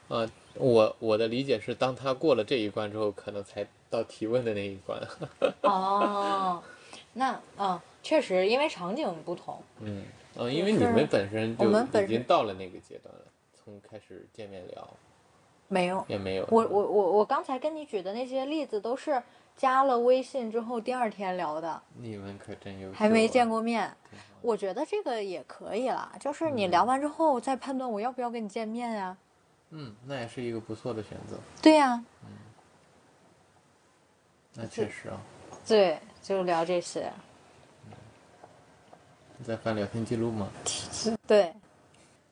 [0.08, 5.00] 嗯，啊，我我的理解是，当他过了这一关之后，可能才到提问的那一关。
[5.62, 6.62] 哦，
[7.12, 9.60] 那嗯，确实，因为场景不同。
[9.80, 10.04] 嗯，
[10.34, 13.20] 呃，因为你们本身我就已经到了那个阶段了，
[13.54, 14.88] 从开始见面聊
[15.68, 16.46] 没有，也没有。
[16.50, 19.20] 我我我我刚才跟你举的那些例子都是
[19.56, 23.90] 加了微信之后第二天聊的，你们可真优秀、啊，还没见过面。
[24.42, 29.16] 我觉得这个也可以啦，就是你嗯聊完之后再判断我要不要跟你见面呀、
[29.70, 31.36] 嗯，那也是一个不错的选择。
[31.60, 32.02] 对呀、
[34.54, 35.20] 那确实啊，
[35.66, 37.12] 对，就聊这些。
[39.38, 40.48] 你在翻聊天记录吗？
[41.26, 41.52] 对，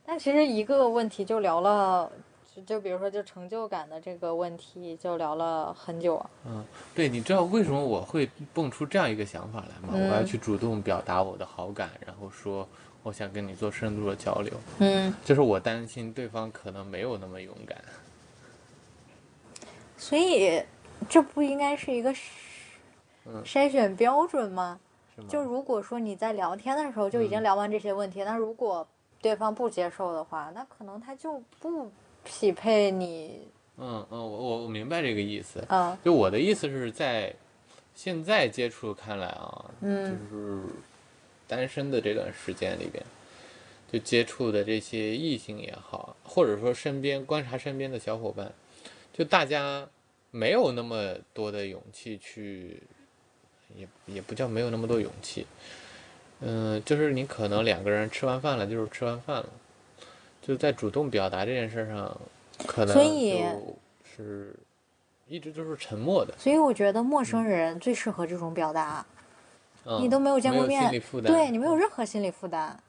[0.07, 2.11] 但其实一个问题就聊了，
[2.55, 6.31] 就就比如说就成就感的这个问题，就聊了很久啊。
[6.47, 6.65] 嗯，
[6.95, 9.91] 对，你知道为什么我会蹦出这样一个想法来吗？
[9.93, 12.67] 嗯我要去主动表达我的好感，然后说
[13.05, 17.79] 我想跟你做深度的交流，嗯，就是我担心对方可能没有那么勇敢。
[19.99, 20.61] 所以
[21.09, 22.13] 这不应该是一个
[23.45, 24.81] 筛选标准吗？
[25.29, 28.87] 就如果说你在聊天的时候就已经嗯聊完这些问题，那如果
[29.23, 31.91] 对方不接受的话，那可能他就不
[32.25, 33.47] 匹配你。
[33.77, 35.63] 嗯嗯，我我我明白这个意思。
[35.69, 37.35] 嗯就我的意思是在
[37.95, 40.63] 现在接触看来啊，嗯就是
[41.47, 43.05] 单身的这段时间里边，
[43.91, 48.53] 就接触的这些异性也好，或者说身边观察身边的小伙伴，
[49.13, 49.89] 就大家
[50.31, 52.83] 没有那么多的勇气去，
[53.77, 55.47] 也也不叫没有那么多勇气，
[56.41, 59.49] 嗯、就是你可能两个人吃完饭了，就是吃完饭了，
[60.43, 62.21] 就在主动表达这件事上，
[62.67, 64.55] 可能就是
[65.29, 69.14] 一直都是沉默的，所以我觉得陌生人最适合这种表达，嗯、
[70.01, 70.91] 你都没有见过面
[71.25, 72.83] 对你没有任何心理负担。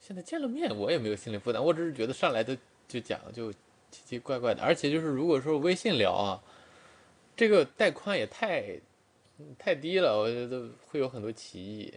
[0.00, 2.56] 现在见了面，我也没有心理负担，我只是觉得上来就
[2.88, 6.42] 就讲就奇奇怪怪的，而且就是如果说微信聊啊，
[7.36, 8.64] 这个带宽也太
[9.58, 11.94] 太低了，我觉得会有很多歧义，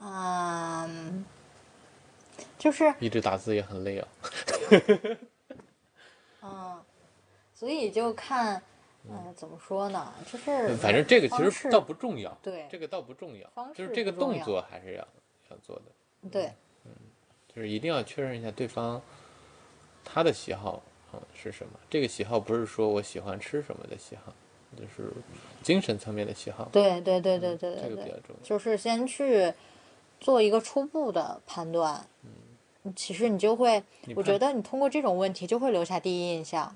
[0.00, 1.24] 嗯，
[2.58, 4.08] 就是一直打字也很累啊。
[6.42, 6.82] 嗯，
[7.54, 8.62] 所以就看，
[9.08, 10.12] 嗯、怎么说呢？
[10.30, 15.08] 就是反正这个其实倒不重要，对这个倒不重要，就是这个动作还是要
[15.50, 16.52] 要做的，对，
[16.84, 16.92] 嗯
[17.54, 19.00] 就是一定要确认一下对方
[20.04, 20.82] 他的喜好
[21.12, 21.72] 嗯是什么。
[21.88, 24.32] 这个喜好不是说我喜欢吃什么的喜好，
[24.76, 25.10] 就是
[25.62, 28.42] 精神层面的喜好，对对对对对这对对，个比较重要。
[28.42, 29.52] 就是先去
[30.20, 32.06] 做一个初步的判断。
[32.84, 33.82] 嗯，其实你就会，
[34.14, 36.74] 我觉得你通过这种问题就会留下第一印象。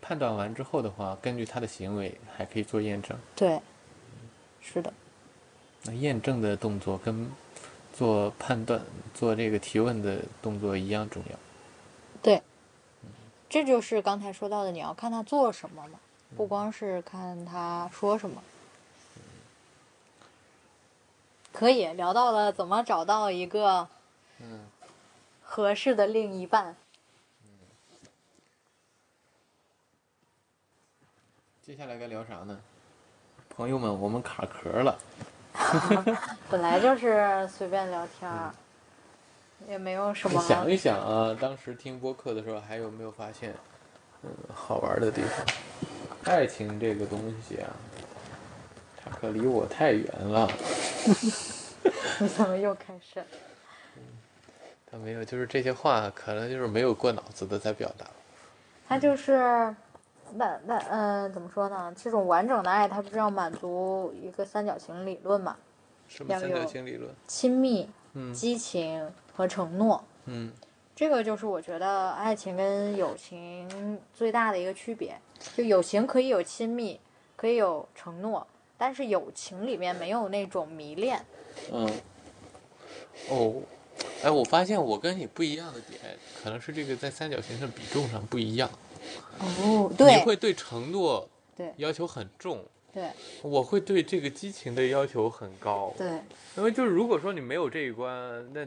[0.00, 3.16] 判断完之后的话，根据他的行为还可以做验证。
[3.34, 3.60] 对，
[4.60, 4.92] 是的，
[5.84, 7.30] 那验证的动作跟
[7.92, 8.80] 做判断、
[9.14, 11.38] 做这个提问的动作一样重要。
[12.22, 12.42] 对，
[13.48, 15.98] 这就是刚才说到的，你要看他做什么嘛，
[16.36, 18.42] 不光是看他说什么。
[21.52, 23.88] 可以聊到了怎么找到一个
[24.40, 24.60] 嗯
[25.42, 26.76] 合适的另一半。
[31.66, 32.56] 接下来该聊啥呢？
[33.48, 34.96] 朋友们，我们卡壳了。
[36.48, 38.54] 本来就是随便聊天儿，
[39.68, 40.40] 也没有什么。
[40.40, 43.52] 想一想啊，当时听播客的时候，还有没有发现，
[44.22, 46.32] 嗯，好玩的地方？
[46.32, 47.74] 爱情这个东西啊，
[48.96, 50.48] 它可离我太远了。
[52.20, 53.24] 你怎么又开始？
[54.88, 58.06] 他没有，就是这些话，可能就是没有过脑子的在表达。
[58.88, 59.74] 他就是，
[60.34, 61.94] 那那嗯、怎么说呢？
[61.96, 65.56] 这种完整的爱，它不是要满足一个三角形理论嘛？
[66.08, 67.12] 要什么三角有形理论？
[67.26, 70.02] 亲密、嗯激情和承诺。
[70.26, 70.52] 嗯
[70.94, 75.14] 这个就是我觉得爱情跟友情最大的一个区别。
[75.54, 76.98] 就友情可以有亲密，
[77.36, 78.46] 可以有承诺，
[78.78, 81.22] 但是友情里面没有那种迷恋。
[81.70, 81.86] 嗯。
[83.28, 83.54] 哦，
[84.22, 86.00] 哎，我发现我跟你不一样的点，
[86.42, 88.70] 可能是这个在三角形的比重上不一样。
[89.38, 90.24] 哦，对你对。
[90.24, 91.72] 会对承诺对。
[91.76, 93.10] 要求很重，对。
[93.42, 95.92] 我会对这个激情的要求很高。
[95.96, 96.20] 对，
[96.56, 98.10] 因为就是如果说你没有这一关，
[98.52, 98.66] 那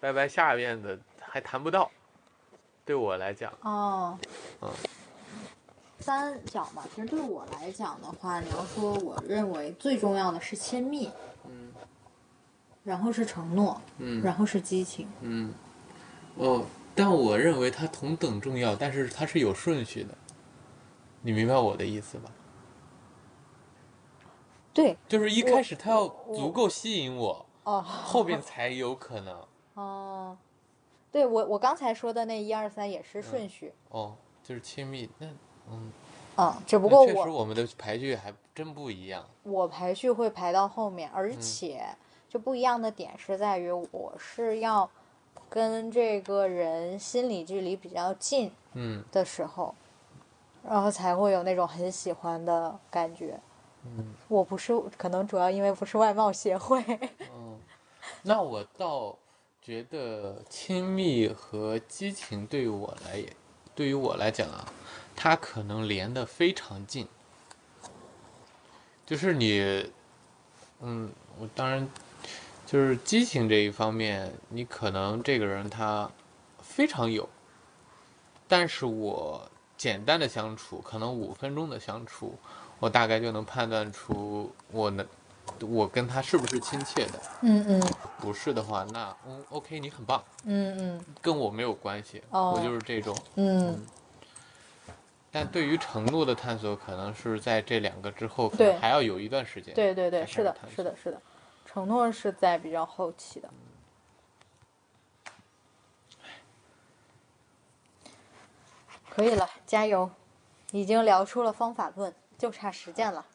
[0.00, 1.90] 拜拜下面的还谈不到。
[2.84, 4.18] 对我来讲，哦，
[4.60, 4.70] 嗯。
[6.00, 11.10] 三角嘛，其实对我来讲的话，你要说我认为最重要的是亲密，
[11.48, 11.72] 嗯。
[12.82, 14.20] 然后是承诺，嗯。
[14.22, 15.08] 然后是激情。
[15.22, 15.54] 嗯，
[16.36, 20.14] 哦，但我认为它同等重要，但是它是有顺序的。
[21.22, 22.30] 你明白我的意思吧？
[24.72, 29.46] 对，就是一开始它要足够吸引我，哦后边才有可能。
[29.74, 30.36] 哦，
[31.10, 35.26] 对我我刚才说的那一二三也是顺序，哦，就是亲密，那
[35.70, 35.92] 嗯，
[36.36, 39.24] 嗯，只不过我确实我们的排序还真不一样。
[39.44, 41.86] 我排序会排到后面，嗯而且
[42.28, 44.90] 就不一样的点是在于我是要
[45.54, 49.72] 跟这个人心理距离比较近嗯的时候，
[50.68, 53.38] 然后才会有那种很喜欢的感觉。
[53.84, 56.82] 嗯我不是，可能主要因为不是外貌协会。
[57.32, 57.56] 嗯，
[58.22, 59.16] 那我倒
[59.62, 63.32] 觉得亲密和激情对于我来也，
[63.76, 64.66] 对于我来讲啊，
[65.14, 67.06] 它可能连的非常近。
[69.06, 69.88] 就是你，
[70.80, 71.88] 嗯，我当然
[72.66, 76.10] 就是激情这一方面，你可能这个人他
[76.62, 77.28] 非常有，
[78.48, 82.34] 但是我简单的相处，可能五分钟的相处，
[82.80, 85.06] 我大概就能判断出我能，
[85.60, 87.20] 我跟他是不是亲切的。
[87.42, 87.82] 嗯嗯
[88.18, 93.14] 不是的话，那嗯，OK，你很棒，嗯嗯跟我没有关系，哦我就是这种。
[93.34, 93.78] 嗯，
[95.30, 99.74] 但对于承诺的探索，可能是在这两个之后，可能还要有一段时间。
[99.74, 101.20] 对对对，才是的是的，是的，
[101.74, 103.50] 承诺是在比较后期的。
[109.10, 110.08] 可以了，加油，
[110.70, 113.26] 已经聊出了方法论，就差实践了。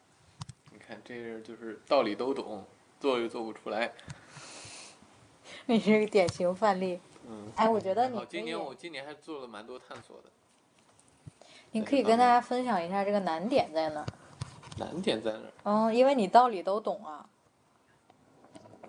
[0.72, 2.66] 你看，这就是道理都懂，
[2.98, 3.92] 做又做不出来。
[5.68, 7.02] 你是个典型范例。
[7.28, 7.52] 嗯。
[7.58, 8.26] 哎，我觉得你。
[8.30, 10.30] 今年我今年还做了蛮多探索的。
[11.72, 14.06] 你可以跟大家分享一下这个难点在哪？
[14.78, 15.40] 难点在哪？
[15.64, 17.28] 嗯，因为你道理都懂啊。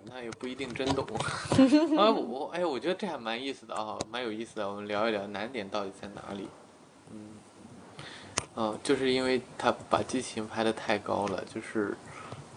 [0.05, 1.05] 那也不一定真懂。
[1.97, 4.69] 啊，我哎，我觉得这还蛮意思的啊，蛮有意思的。
[4.69, 6.47] 我们聊一聊难点到底在哪里。
[7.11, 7.29] 嗯，
[8.55, 11.95] 啊，就是因为他把激情拍的太高了，就是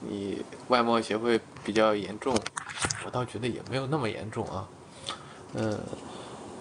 [0.01, 2.35] 你外貌协会比较严重，
[3.05, 4.69] 我倒觉得也没有那么严重啊。
[5.55, 5.81] 嗯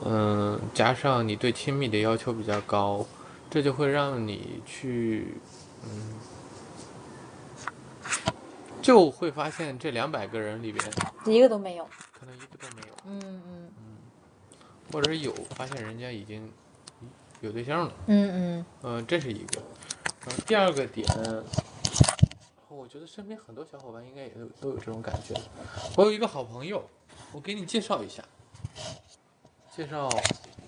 [0.06, 3.06] 嗯，加上你对亲密的要求比较高，
[3.50, 5.36] 这就会让你去
[5.86, 6.20] 嗯。
[8.84, 10.86] 就会发现这两百个人里边，
[11.26, 11.90] 一个都没有。
[12.20, 13.42] 可能一个都没有，嗯嗯
[13.80, 13.98] 嗯
[14.92, 16.52] 或者有发现人家已经
[17.42, 19.62] 有对象了，嗯嗯嗯、这是一个。
[20.26, 21.08] 嗯、第二个点，
[22.70, 25.34] 我觉得身边很多小伙伴应该也都都有这种感觉。
[25.96, 26.88] 我有一个好朋友，
[27.32, 28.24] 我给你介绍一下，
[29.76, 30.10] 介绍，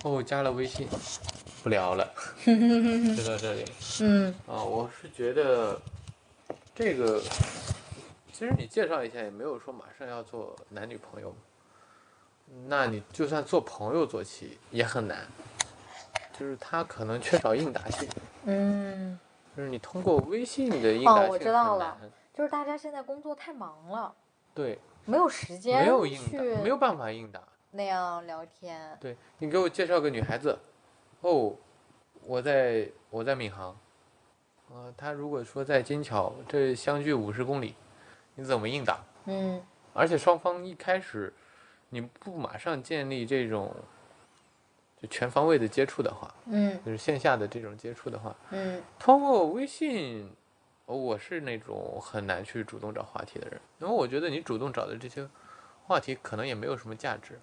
[0.03, 0.87] 哦，加了微信，
[1.63, 2.13] 不聊了，
[2.45, 3.65] 就到这里。
[4.01, 5.79] 嗯啊，我是觉得
[6.73, 7.21] 这个，
[8.37, 11.37] 其实你介绍一下也没有说马上要做男女朋友嘛，
[12.67, 15.25] 那你就算做朋友做起也很难，
[16.37, 18.09] 就是他可能缺少应答性，
[18.43, 19.17] 嗯，
[19.55, 21.97] 就是你通过微信的应哦答性我知道很了。
[22.01, 24.13] 难，就是大家现在工作太忙了，
[24.53, 27.41] 对，没有时间没有应答，没有办法应答。
[27.71, 28.97] 那样聊天。
[28.99, 30.59] 对你给我介绍个女孩子，
[31.21, 31.55] 哦，
[32.25, 33.73] 我在我在闵行，
[34.73, 37.75] 呃，她如果说在金桥，这相距五十公里，
[38.35, 39.03] 你怎么应答？
[39.25, 39.61] 嗯
[39.93, 41.33] 而且双方一开始
[41.89, 43.73] 你不马上建立这种
[45.01, 50.29] 就全方位的接触的话，嗯就是线下的这种接触的话，嗯通过微信，
[50.85, 55.27] 哦我是那种很难去主动找话题的人，因为我觉得你主动找的这些
[55.85, 57.39] 话题可能也没有什么价值，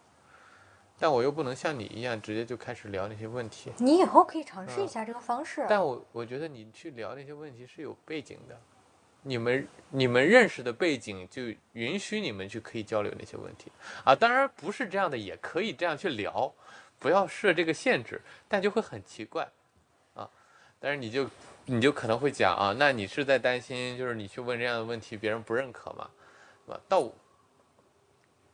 [0.99, 3.73] 但我又不能像你一样直接就开始聊那些问题。
[3.79, 5.65] 你以后可以尝试一嗯下这个方式。
[5.69, 8.61] 但我我觉得你去聊那些问题是有背景的，
[9.23, 11.43] 你们你们认识的背景就
[11.73, 13.71] 允许你们去可以交流那些问题
[14.05, 14.15] 啊。
[14.15, 16.53] 当然不是这样的，也可以这样去聊，
[16.99, 19.49] 不要设这个限制，但就会很奇怪
[20.15, 20.29] 啊。
[20.81, 21.29] 但是你就
[21.67, 26.11] 你就可能会讲啊，那你是在担心就是你去问这样的问题别人不认可吗？
[26.67, 26.81] 对吧？
[26.89, 27.13] 倒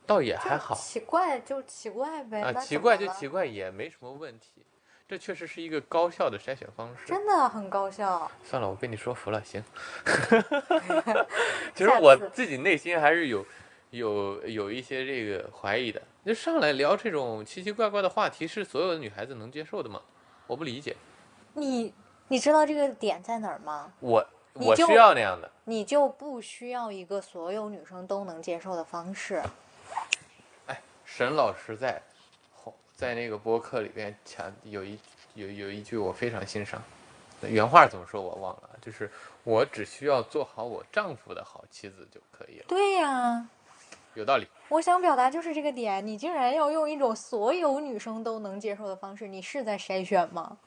[0.05, 0.75] 倒也还好。
[0.75, 2.41] 奇怪就奇怪呗。
[2.41, 4.63] 啊，奇怪就奇怪，也没什么问题。
[5.09, 7.07] 这确实是一个高效的筛选方式。
[7.07, 8.29] 真的很高效。
[8.43, 9.63] 算了，我被你说服了，行。
[11.73, 13.43] 其实我自己内心还是有
[13.89, 15.99] 有有一些这个怀疑的。
[16.23, 19.99] 就上来聊这种奇奇怪怪的话题，是所有的女孩子能接受的吗？
[20.45, 20.95] 我不理解。
[21.53, 21.91] 你
[22.27, 23.91] 你知道这个点在哪儿吗？
[23.99, 25.49] 我我需要那样的。
[25.63, 29.41] 你就不需要一个所有女生都能接受的方式。
[30.67, 31.99] 哎，沈老师在后
[32.99, 34.99] 在那个播客里边讲有一
[35.33, 36.83] 有有一句我非常欣赏，
[37.43, 39.09] 原话怎么说我忘了，就是
[39.45, 43.47] 我只需要做好我丈夫的好妻子就可以了，对呀、
[44.15, 44.45] 有道理。
[44.67, 50.57] 我想表达就是这个点，你竟然要用一种所有女生都能接受的方式，你是在筛选吗？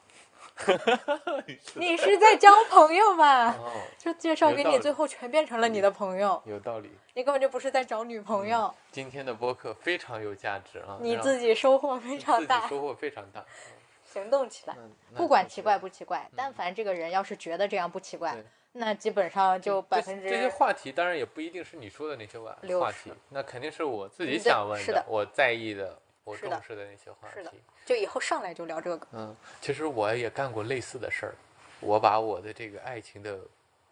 [1.75, 3.51] 你是在交朋友吧？
[3.57, 6.91] 哦，就介绍给你，最后全变成了你的朋友，有道理。
[7.15, 13.43] 你根本就不是在找女朋友，今天的播客非常有价值啊，你自己收获非常大，收获非常大。
[14.05, 14.75] 行动起来。
[15.15, 18.37] 不管奇怪不奇怪，但凡这个人要是觉得这样不奇怪，
[18.73, 27.57] 那基本上就百分之这些话题当然也不一定是你说的那些话话题，那肯定是我自己想问是的我在意的，我重视的那些话是的题。
[27.85, 29.07] 就以后上来就聊这个。
[29.11, 31.35] 嗯，其实我也干过类似的事儿，
[31.79, 33.39] 我把我的这个爱情的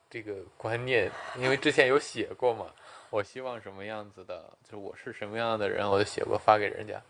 [0.10, 2.68] 这个观念，因为之前有写过嘛，
[3.10, 7.02] 我希望什么样子的，就是我是什么样的人，我就写过发给人家。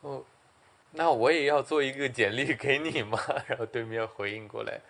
[0.00, 0.22] 哦，
[0.90, 3.18] 那我也要做一个简历给你吗？
[3.46, 4.80] 然后对面回应过来，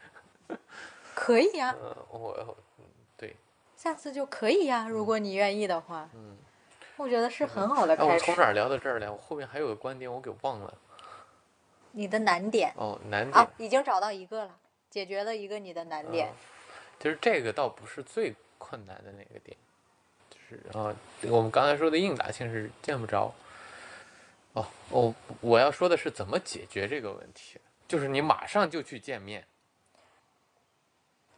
[1.15, 2.85] 可以呀、嗯，我，嗯，
[3.17, 3.35] 对，
[3.77, 6.09] 下次就可以呀、如果你愿意的话。
[6.15, 6.37] 嗯，
[6.97, 8.25] 我觉得是很好的开始。
[8.25, 9.11] 从哪儿聊到这儿来？
[9.11, 10.73] 我后面还有个观点，我给忘了。
[11.95, 14.51] 你的难点哦，难点啊，已经找到一个了，
[14.91, 16.29] 解决了一个你的难点。
[16.29, 16.37] 嗯
[17.01, 19.55] 其实这个倒不是最困难的那个点，
[20.31, 23.35] 就是啊，我们刚才说的应答性是见不着。
[24.55, 29.45] 哦，我我要说的是怎么解决这个问题，就是你马上就去见面，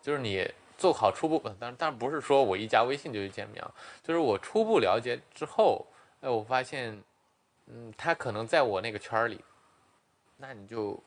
[0.03, 0.49] 就是你
[0.79, 5.85] 做好初步，呃当然当然不是说我一加微信就去见面啊，就是我初步了解之后，
[6.21, 7.03] 哎，我发现，
[7.67, 9.43] 嗯，他可能在我那个圈儿里，
[10.37, 11.03] 那你就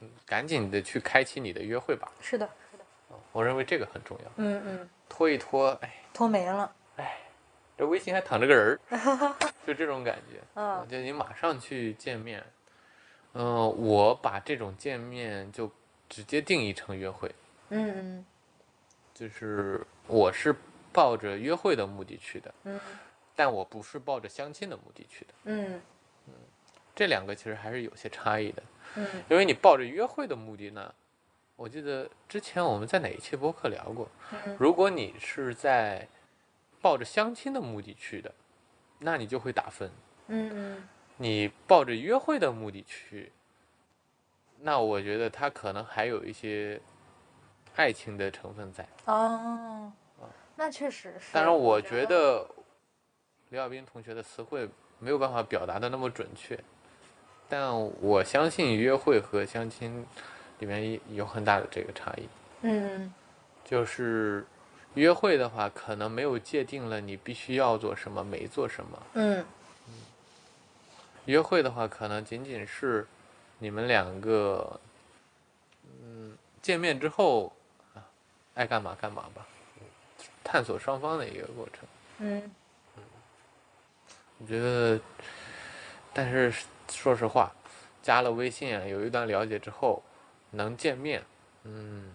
[0.00, 2.10] 嗯，赶紧的去开启你的约会吧。
[2.20, 2.84] 是的，是的，
[3.32, 4.30] 我认为这个很重要。
[4.36, 7.18] 嗯嗯，拖一拖，哎，拖没了，哎
[7.76, 10.40] 这微信还躺着个人儿， 就这种感觉。
[10.54, 12.44] 嗯就你马上去见面。
[13.36, 15.68] 嗯、我把这种见面就
[16.08, 17.28] 直接定义成约会，
[17.70, 18.24] 嗯
[19.12, 20.54] 就是我是
[20.92, 22.80] 抱着约会的目的去的，嗯
[23.34, 25.34] 但我不是抱着相亲的目的去的。
[25.46, 25.80] 嗯
[26.94, 28.62] 这两个其实还是有些差异的。
[28.96, 29.06] 嗯。
[29.28, 30.94] 因为你抱着约会的目的呢，
[31.56, 34.56] 我记得之前我们在哪一期播客聊过，嗯。
[34.58, 36.06] 如果你是在
[36.80, 38.32] 抱着相亲的目的去的，
[38.98, 39.88] 那你就会打分；
[40.28, 40.50] 嗯。
[40.52, 43.30] 嗯你抱着约会的目的去，
[44.58, 46.80] 那我觉得他可能还有一些
[47.76, 48.84] 爱情的成分在。
[49.04, 49.92] 哦，
[50.56, 51.30] 那确实是。
[51.32, 52.44] 但是，我觉觉得
[53.50, 54.68] 刘晓斌同学的词汇
[54.98, 56.58] 没有办法表达的那么准确，
[57.48, 60.06] 但我相信约会和相亲
[60.58, 62.28] 里面有很大的这个差异。
[62.62, 63.12] 嗯
[63.64, 64.44] 就是
[64.94, 69.02] 约会的话，可能没有界定了你必须要做什么，没做什么。
[69.14, 69.44] 嗯
[71.26, 73.06] 约会的话，可能仅仅是
[73.58, 74.78] 你们两个，
[76.02, 77.50] 嗯，见面之后
[77.94, 78.04] 啊，
[78.54, 79.46] 爱干嘛干嘛吧，
[80.42, 81.88] 探索双方的一个过程。
[82.18, 82.50] 嗯
[84.38, 85.00] 我觉得，
[86.12, 86.52] 但是
[86.90, 87.52] 说实话，
[88.02, 90.02] 加了微信啊，有一段了解之后，
[90.50, 91.22] 能见面，
[91.64, 92.10] 嗯，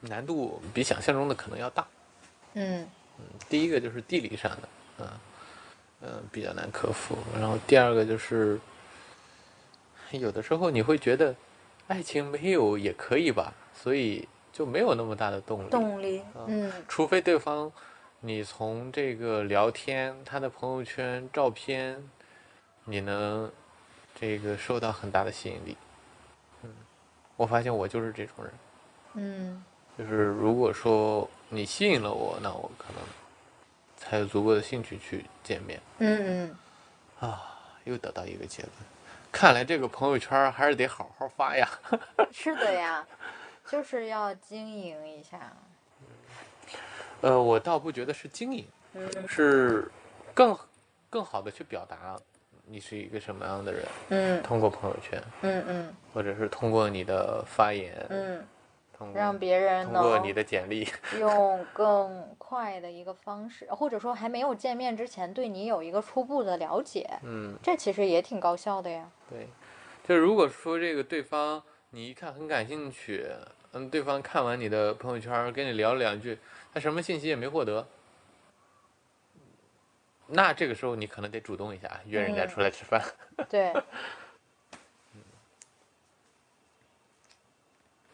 [0.00, 1.86] 难度比想象中的可能要大。
[2.54, 2.86] 嗯
[3.48, 5.08] 第一个就是地理上的，嗯
[6.02, 7.16] 嗯，比较难克服。
[7.34, 8.58] 然后第二个就是，
[10.10, 11.34] 有的时候你会觉得，
[11.88, 15.70] 爱情没有也可以吧，所以就没有那么大的动力。
[15.70, 16.22] 动力。
[16.46, 17.70] 嗯除非对方，
[18.26, 21.96] 你从这个聊天、他的朋友圈、照片，
[22.82, 23.48] 你能
[24.16, 25.76] 这个受到很大的吸引力。
[26.64, 26.74] 嗯，
[27.36, 28.52] 我发现我就是这种人，
[29.14, 29.64] 嗯
[29.96, 33.02] 就是如果说你吸引了我，那我可能
[33.96, 36.50] 才有足够的兴趣去见面嗯
[37.20, 37.52] 嗯啊。
[37.84, 38.72] 又得到一个结论，
[39.30, 41.68] 看来这个朋友圈还是得好好发呀。
[41.92, 43.06] 嗯，是的呀，
[43.70, 45.38] 就是要经营一下。
[47.22, 49.10] 呃，我倒不觉得是经营，嗯。
[49.28, 49.90] 是
[50.34, 50.56] 更
[51.08, 52.16] 更好的去表达
[52.66, 54.42] 你是一个什么样的人，嗯。
[54.42, 55.94] 通过朋友圈，嗯嗯。
[56.12, 58.46] 或者是通过你的发言，嗯，
[58.96, 60.88] 通过让别人通过你的简历，
[61.18, 69.08] 用更快的一个方式，或者说还没有见面之前对你有一个初步的了解，嗯，这其实也挺高效的呀。
[69.30, 69.48] 对，
[70.06, 73.26] 就如果说这个对方你一看很感兴趣，
[73.76, 76.38] 嗯，对方看完你的朋友圈跟你聊了两句，
[76.72, 77.86] 他什么信息也没获得。
[80.28, 83.04] 那这个时候你可能得主动一下，约人家嗯出来吃饭。
[83.50, 83.70] 对，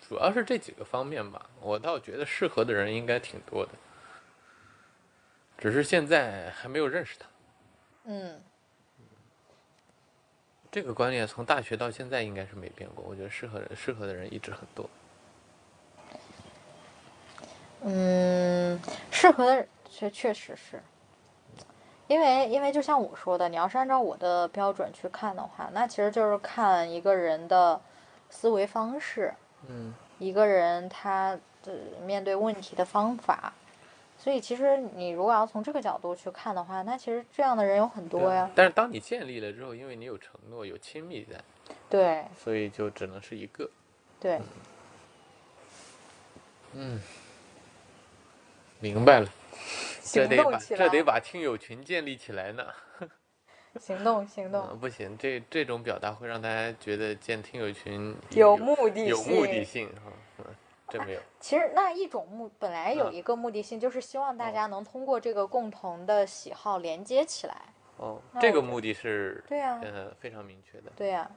[0.08, 3.70] 主要是这几个方面吧，我倒觉得适合的人应该挺多的，
[5.56, 7.26] 只是现在还没有认识他。
[8.06, 8.42] 嗯
[10.72, 14.90] 这个观念从大学到现在应该是没变过，我觉得适合人适合的人一直很多。
[17.84, 18.80] 嗯，
[19.10, 20.82] 适合的确确实是，
[22.06, 27.80] 因为因为就像我说的，你要是按照我的标准去看的话，那其实就是看一个人的
[28.30, 29.34] 思维方式，
[29.68, 31.72] 嗯一个人他的
[32.04, 33.52] 面对问题的方法。
[34.18, 38.48] 所以其实你如果要从这个角度去看的话，那其实这样的人有很多呀。
[38.54, 41.40] 但是当你建立了之后，因为你有承诺、有亲密在，
[41.90, 43.68] 对所以就只能是一个。
[44.20, 44.40] 对，
[46.74, 47.00] 嗯，
[48.82, 49.30] 明白了，
[50.02, 52.66] 这得把这得把听友群建立起来呢。
[53.78, 60.12] 行动行动，嗯，不行，这这种表达会让大家觉得建听友群有目的有目的性性哈。
[60.38, 60.44] 嗯，
[60.88, 61.20] 真没有。
[61.38, 67.56] 其实那一种目本来有嗯一个目的性，就是希望大哦家能通过这个共同的喜好连接起来。
[67.98, 70.90] 哦，这个目的是对呀、呃非常明确的。
[70.96, 71.30] 对呀、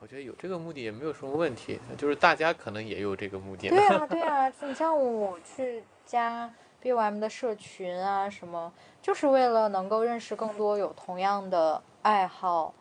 [0.00, 3.70] 我觉得有这个目的也没有什么问题，就是大家可能也有这个目的。
[3.70, 6.50] 对呀、对呀、你像我去加
[6.82, 12.72] BOM 的社群啊，什么，就是为了能够认识更多有同样的爱好、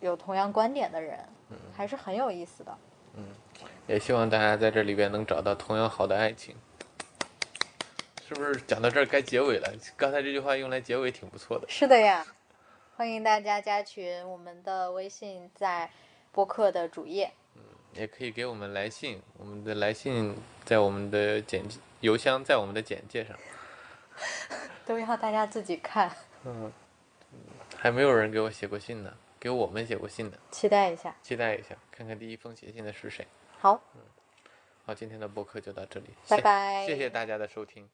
[0.00, 1.18] 有同样观点的人，
[1.48, 2.76] 嗯还是很有意思的。
[3.86, 6.54] 也希望大家在这里边能找到同样好的爱情。
[8.28, 9.72] 是不是讲到这儿该结尾了？
[9.96, 11.66] 刚才这句话用来结尾挺不错的。
[11.68, 12.26] 是的呀，
[12.96, 15.90] 欢迎大家加群，我们的微信在
[16.30, 17.32] 播客的主页。
[17.94, 21.62] 也可以给我们来信，我们的来信在我们的简
[22.00, 23.36] 邮箱在我们的简介上。
[24.86, 26.10] 都要大家自己看。
[26.44, 26.72] 嗯，
[27.76, 31.14] 还没有人给我写过信呢，给我们写过信的，期待一下。
[31.22, 33.26] 期待一下，看看第一封写信的是谁。
[33.58, 34.00] 好，嗯
[34.86, 37.88] 好，今天的播客就到这里，拜谢拜谢谢大家的收听。